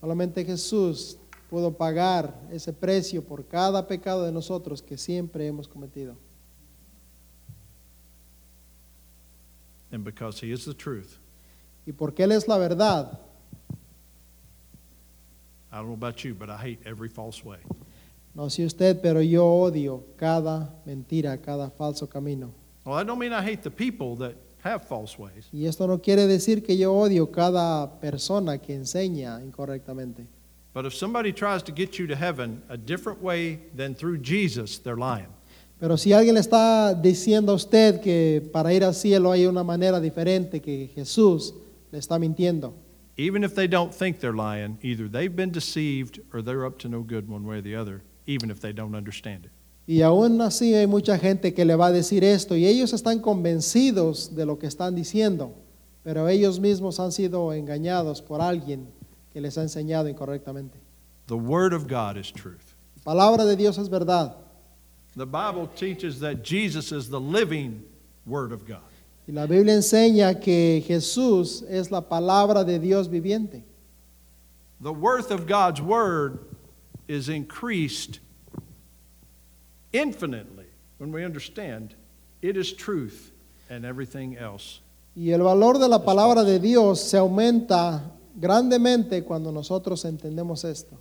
[0.00, 1.16] Solamente Jesús
[1.50, 6.16] pudo pagar ese precio por cada pecado de nosotros que siempre hemos cometido.
[9.92, 11.18] And because He is the truth,
[11.86, 13.18] Y porque Él es la verdad,
[15.72, 17.58] I don't know about you, but I hate every false way.
[18.34, 22.52] no sé usted, pero yo odio cada mentira, cada falso camino.
[22.84, 25.48] Well, I don't mean I hate the people that have false ways.
[25.52, 30.26] Y esto no quiere decir que yo odio cada persona que enseña incorrectamente.
[30.74, 34.78] But if somebody tries to get you to heaven a different way than through Jesus,
[34.78, 35.28] they're lying.
[35.78, 39.62] Pero si alguien le está diciendo a usted que para ir al cielo hay una
[39.62, 41.54] manera diferente que Jesús,
[41.92, 42.74] le está mintiendo.
[43.18, 46.88] Even if they don't think they're lying, either they've been deceived or they're up to
[46.88, 49.52] no good one way or the other, even if they don't understand it.
[49.86, 53.20] Y aún así hay mucha gente que le va a decir esto y ellos están
[53.20, 55.54] convencidos de lo que están diciendo,
[56.02, 58.88] pero ellos mismos han sido engañados por alguien
[59.32, 60.78] que les ha enseñado incorrectamente.
[61.26, 62.74] The Word of God is truth.
[62.96, 64.45] La palabra de Dios es verdad
[65.16, 67.82] The Bible teaches that Jesus is the living
[68.26, 68.82] Word of God.
[69.26, 73.62] y la Biblia enseña que Jesús es la palabra de Dios viviente.
[74.80, 76.38] The worth of God's Word
[77.08, 78.20] is increased
[79.92, 80.66] infinitely
[80.98, 81.94] when we understand
[82.42, 83.32] it is truth
[83.70, 84.80] and everything else.
[85.16, 88.02] Y el valor de la palabra de Dios se aumenta
[88.38, 90.98] grandemente cuando nosotros entendemos esto.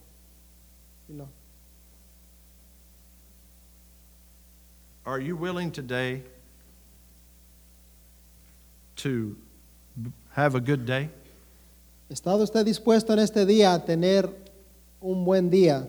[1.10, 1.30] You know,
[5.06, 6.24] Are you willing today
[8.98, 9.38] to
[10.32, 11.10] have a good day?
[12.10, 14.28] ¿Está usted dispuesto en este día a tener
[15.00, 15.88] un buen día?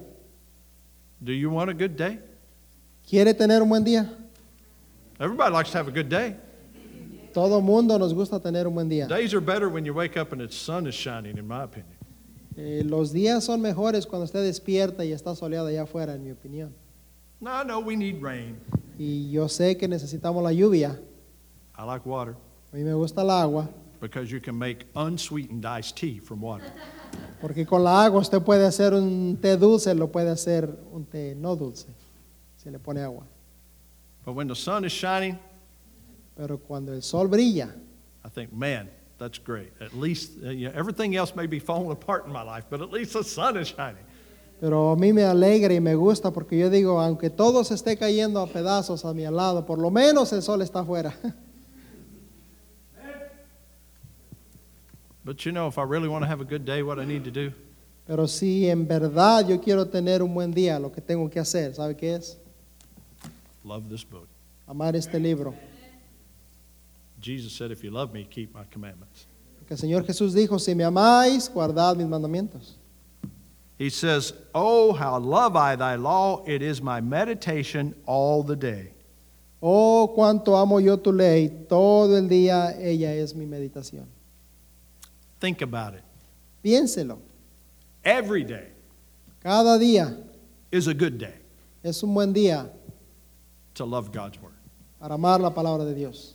[1.22, 2.18] Do you want a good day?
[3.08, 4.06] ¿Quiere tener un buen día?
[5.18, 6.36] Everybody likes to have a good day.
[7.32, 9.08] Todo mundo nos gusta tener un buen día.
[9.08, 11.96] Days are better when you wake up and the sun is shining, in my opinion.
[12.58, 16.30] Eh, los días son mejores cuando usted despierta y está soleado allá afuera, en mi
[16.32, 16.74] opinión.
[17.40, 18.56] No, no, we need rain.
[18.98, 20.98] Y yo sé que necesitamos la lluvia.
[21.78, 22.34] I like water
[22.72, 23.68] A mí me gusta el agua,
[24.00, 26.64] because you can make unsweetened iced tea from water.
[27.40, 31.34] porque con la agua usted puede hacer un té dulce, lo puede hacer un té
[31.34, 31.86] no dulce,
[32.56, 33.24] si le pone agua.
[34.24, 35.38] But when the sun is shining,
[36.36, 37.74] Pero cuando el sol brilla,
[38.24, 38.88] I think, man,
[39.18, 39.72] that's great.
[39.80, 42.80] At least uh, you know, everything else may be falling apart in my life, but
[42.82, 44.04] at least the sun is shining.
[44.60, 47.96] Pero a mí me alegra y me gusta porque yo digo, aunque todo se esté
[47.96, 51.14] cayendo a pedazos a mi lado, por lo menos el sol está afuera.
[55.24, 57.24] But you know, if I really want to have a good day, what I need
[57.24, 57.52] to do?
[58.06, 61.74] Pero si en verdad yo quiero tener un buen día, lo que tengo que hacer,
[61.74, 62.38] ¿sabe qué es?
[63.64, 64.28] Love this book.
[64.68, 65.52] Amar este libro.
[67.20, 69.26] Jesus said, if you love me, keep my commandments.
[69.58, 72.75] Porque el Señor Jesús dijo, si me amáis, guardad mis mandamientos.
[73.78, 76.42] He says, Oh, how love I thy law.
[76.46, 78.92] It is my meditation all the day.
[79.62, 84.06] Oh, cuánto amo yo tu ley, todo el día ella es mi meditación.
[85.40, 86.02] Think about it.
[86.64, 87.18] Piénselo,
[88.04, 88.68] Every day
[89.42, 90.16] cada día
[90.72, 91.34] is a good day
[91.84, 92.68] es un buen día
[93.74, 94.52] to love God's word.
[95.00, 96.34] para amar la palabra de Dios.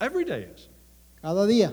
[0.00, 0.68] Every day is.
[1.20, 1.72] Cada día,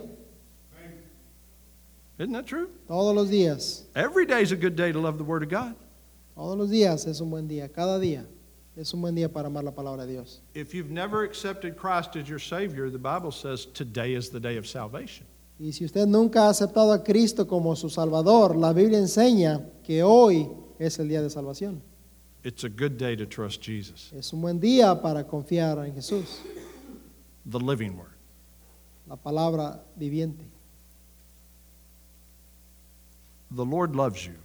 [2.19, 2.67] Isn't that true?
[2.87, 5.73] todos los días, Every day is a good day to love the word of God.
[6.35, 8.25] todos los días es un buen día, cada día
[8.75, 10.41] es un buen día para amar la palabra de Dios.
[10.53, 14.57] If you've never accepted Christ as your Savior, the Bible says today is the day
[14.57, 15.25] of salvation.
[15.61, 20.03] Y si usted nunca ha aceptado a Cristo como su Salvador, la Biblia enseña que
[20.03, 21.81] hoy es el día de salvación.
[22.43, 26.39] It's a good day to trust Jesus, Es un buen día para confiar en Jesús,
[27.45, 28.11] the living word.
[29.07, 30.45] la palabra viviente.
[33.51, 34.35] The Lord loves you.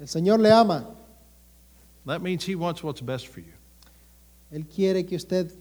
[0.00, 0.86] El Señor le ama.
[2.06, 3.52] That means He wants what's best for you.
[4.52, 5.52] Él quiere que usted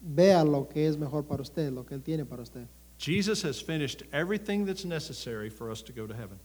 [0.00, 2.66] vea lo que es mejor para usted, lo que Él tiene para usted.
[2.98, 6.38] Jesus has finished everything that's necessary for us to go to heaven.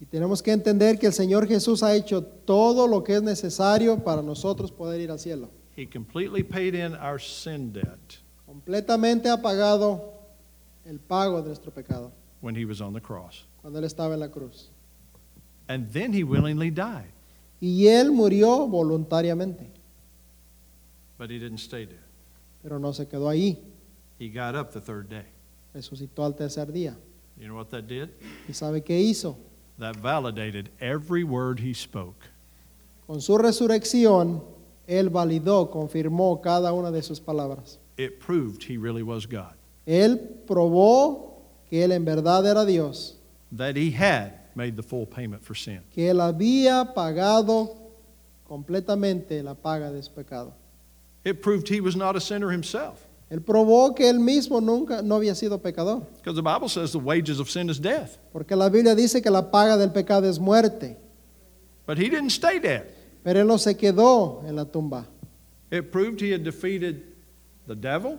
[0.00, 4.02] Y tenemos que entender que el Señor Jesús ha hecho todo lo que es necesario
[4.02, 5.48] para nosotros poder ir al cielo.
[5.76, 10.12] He completely paid in our sin debt Completamente ha pagado
[10.84, 13.44] el pago de nuestro pecado when He was on the cross.
[13.62, 14.70] cuando Él estaba en la cruz.
[15.72, 17.10] And then He willingly died,
[17.60, 19.70] Y Él murió voluntariamente,
[21.16, 21.98] but He didn't stay dead.
[22.62, 23.58] pero no se quedó ahí.
[24.18, 25.24] He got up the third day.
[25.74, 26.94] Resucitó al tercer día.
[27.38, 28.10] You know what that did?
[28.48, 29.36] ¿Y sabe qué hizo?
[29.78, 32.26] That validated every word He spoke.
[33.06, 34.42] Con su resurrección,
[34.86, 37.78] Él validó, confirmó cada una de sus palabras.
[37.96, 39.54] It proved He really was God,
[39.86, 43.16] Él probó que Él en verdad era Dios,
[43.56, 45.80] that He had made the full payment for sin.
[45.90, 47.76] que Él había pagado
[48.46, 50.52] completamente la paga de su pecado.
[51.24, 55.14] It proved He was not a sinner Himself, Él probó que Él mismo nunca no
[55.16, 58.18] había sido pecador, because the Bible says the wages of sin is death.
[58.32, 60.96] porque la Biblia dice que la paga del pecado es muerte,
[61.86, 62.84] But He didn't stay dead.
[63.24, 65.06] pero Él no se quedó en la tumba.
[65.70, 67.02] It proved He had defeated
[67.66, 68.18] the devil,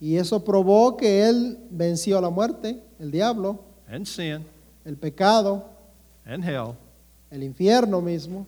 [0.00, 3.58] Y eso probó que él venció la muerte, el diablo,
[3.88, 4.44] and sin
[4.88, 5.62] el pecado,
[6.26, 6.74] and hell
[7.30, 8.46] el infierno mismo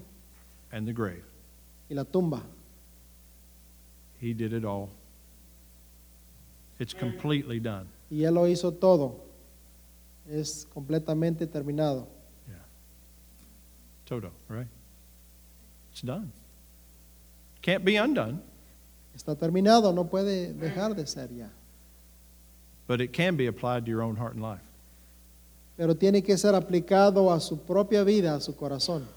[0.72, 1.22] and the grave.
[1.90, 2.42] y la tumba.
[4.20, 4.88] He did it all.
[6.78, 7.86] It's completely done.
[8.10, 9.20] Y él lo hizo todo.
[10.30, 12.06] Es completamente terminado.
[14.06, 14.66] Todo, right?
[15.92, 16.32] It's done.
[17.62, 18.40] Can't be undone,
[19.16, 21.48] Está terminado, no puede dejar de ser ya.
[22.88, 24.62] but it can be applied to your own heart and life.
[25.80, 29.08] Pero tiene que ser aplicado a su propia vida, a su corazón.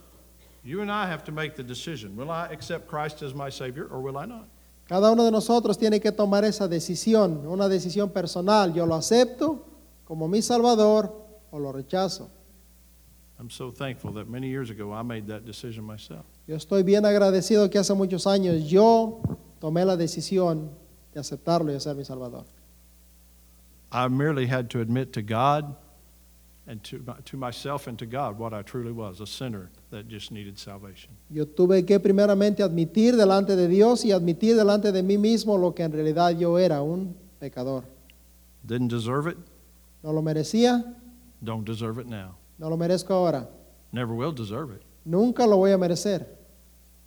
[0.64, 2.16] You and I have to make the decision.
[2.16, 4.48] Will I accept Christ as my Savior or will I not?
[4.88, 8.74] Cada uno de nosotros tiene que tomar esa decisión, una decisión personal.
[8.74, 9.66] Yo lo acepto
[10.06, 11.14] como mi Salvador
[11.52, 12.30] o lo rechazo.
[13.38, 16.24] I'm so thankful that many years ago I made that decision myself.
[16.48, 19.22] Yo estoy bien agradecido que hace muchos años yo
[19.60, 20.70] tomé la decisión
[21.14, 22.46] de aceptarlo y ser mi Salvador.
[23.92, 25.76] I merely had to admit to God
[26.68, 30.32] and to, to myself and to God what I truly was a sinner that just
[30.32, 31.10] needed salvation.
[31.30, 35.74] Yo tuve que primeramente admitir delante de Dios y admitir delante de mí mismo lo
[35.74, 37.84] que en realidad yo era, un pecador.
[38.66, 39.38] Didn't deserve it,
[40.04, 40.84] No lo merecía,
[41.44, 42.36] don't deserve it now.
[42.58, 43.48] no lo merezco ahora.
[43.92, 46.26] Never will deserve it, Nunca lo voy a merecer,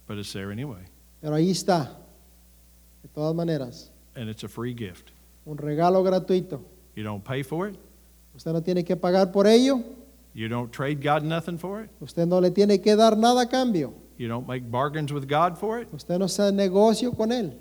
[0.07, 0.85] but it's there anyway.
[1.23, 1.97] pero ahí está.
[3.03, 5.13] De todas maneras, And it's a free gift.
[5.47, 6.61] un regalo gratuito.
[6.95, 7.77] You don't pay for it,
[8.37, 9.83] Usted no tiene que pagar por ello,
[10.35, 13.47] you don't trade God nothing for it, usted no le tiene que dar nada a
[13.47, 13.95] cambio.
[14.19, 15.89] you don't make bargains with God for it.
[15.93, 17.53] Usted no hace negocio con él.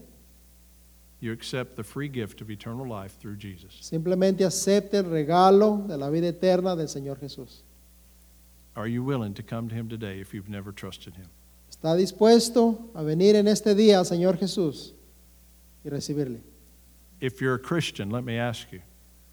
[1.22, 3.74] You accept the free gift of eternal life through Jesus.
[3.82, 7.62] Simplemente acepte el regalo de la vida eterna del Señor Jesús.
[8.76, 11.28] Are you willing to come to Him today if you've never trusted Him?
[11.70, 14.94] ¿Está dispuesto a venir en este día al Señor Jesús
[15.86, 16.42] y recibirle?
[17.22, 18.82] If you're a Christian, let me ask you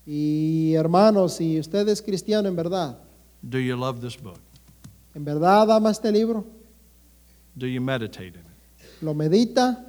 [0.07, 2.98] Y hermanos, si usted es cristiano en verdad,
[3.42, 4.38] do you love this book?
[5.14, 6.44] ¿en verdad ama este libro?
[7.55, 9.03] Do you meditate in it?
[9.03, 9.84] ¿Lo medita?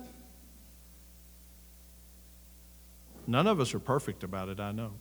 [3.26, 4.92] None of us are perfect about it, I know.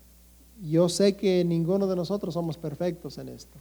[0.62, 3.58] Yo sé que ninguno de nosotros somos perfectos en esto.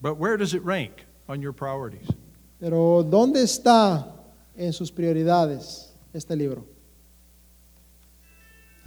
[0.00, 2.08] But where does it rank on your priorities?
[2.58, 4.06] Pero ¿dónde está
[4.56, 6.64] en sus prioridades este libro?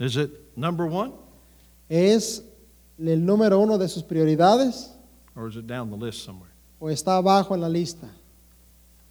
[0.04, 1.14] Is it number one
[1.88, 2.42] ¿Es
[2.98, 4.88] el número uno de sus prioridades
[5.34, 6.50] or is it down the list somewhere?
[6.80, 8.08] o está abajo en la lista?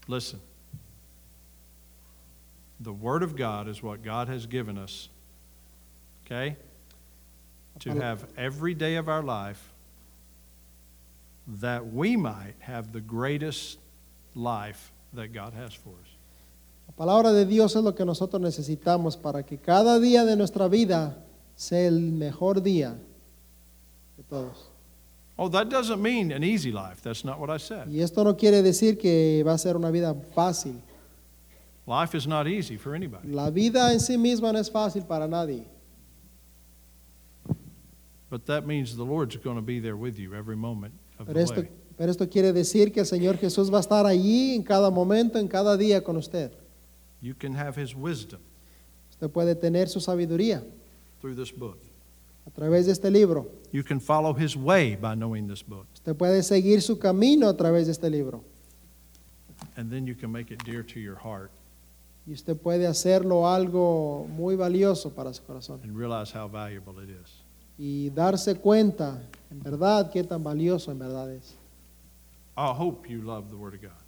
[0.08, 0.40] Listen.
[2.80, 5.08] The Word of God is what God has given us,
[6.26, 6.58] okay?
[7.80, 9.72] To have every day of our life
[11.48, 13.80] that we might have the greatest
[14.36, 16.13] life that God has for us.
[16.88, 20.68] La palabra de Dios es lo que nosotros necesitamos para que cada día de nuestra
[20.68, 21.26] vida
[21.56, 22.96] sea el mejor día
[24.18, 24.70] de todos.
[25.36, 27.02] Oh, that doesn't mean an easy life.
[27.02, 27.88] That's not what I said.
[27.90, 30.80] Y esto no quiere decir que va a ser una vida fácil.
[31.88, 33.30] Life is not easy for anybody.
[33.30, 35.66] La vida en sí misma no es fácil para nadie.
[38.30, 41.34] But that means the Lord's going to be there with you every moment of the
[41.34, 41.70] Pero esto, way.
[41.98, 45.40] pero esto quiere decir que el Señor Jesús va a estar allí en cada momento,
[45.40, 46.52] en cada día con usted.
[47.24, 48.40] You can have His wisdom
[49.10, 50.62] Usted puede tener su sabiduría
[51.22, 51.78] through this book.
[52.46, 53.48] a través de este libro.
[53.72, 55.88] You can follow His way by knowing this book.
[55.94, 58.44] Usted puede seguir su camino a través de este libro.
[59.78, 61.50] And then you can make it dear to your heart
[62.28, 65.80] Y usted puede hacerlo algo muy valioso para su corazón.
[65.84, 67.44] and realize how valuable it is.
[67.78, 71.56] Y darse cuenta, en verdad, qué tan valioso en verdad es.
[72.58, 74.03] I hope you love the Word of God.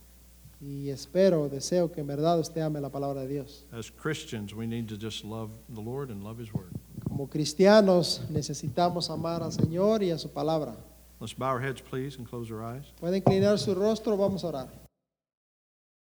[0.67, 3.67] Y espero, deseo que en verdad usted ame la palabra de Dios.
[3.71, 6.71] As Christians, we need to just love the Lord and love His Word.
[7.07, 10.75] Como cristianos necesitamos amar al Señor y a su palabra.
[11.19, 12.85] Let's bow our heads, please, and close our eyes.
[12.99, 14.84] Puede inclinar su rostro, vamos a orar.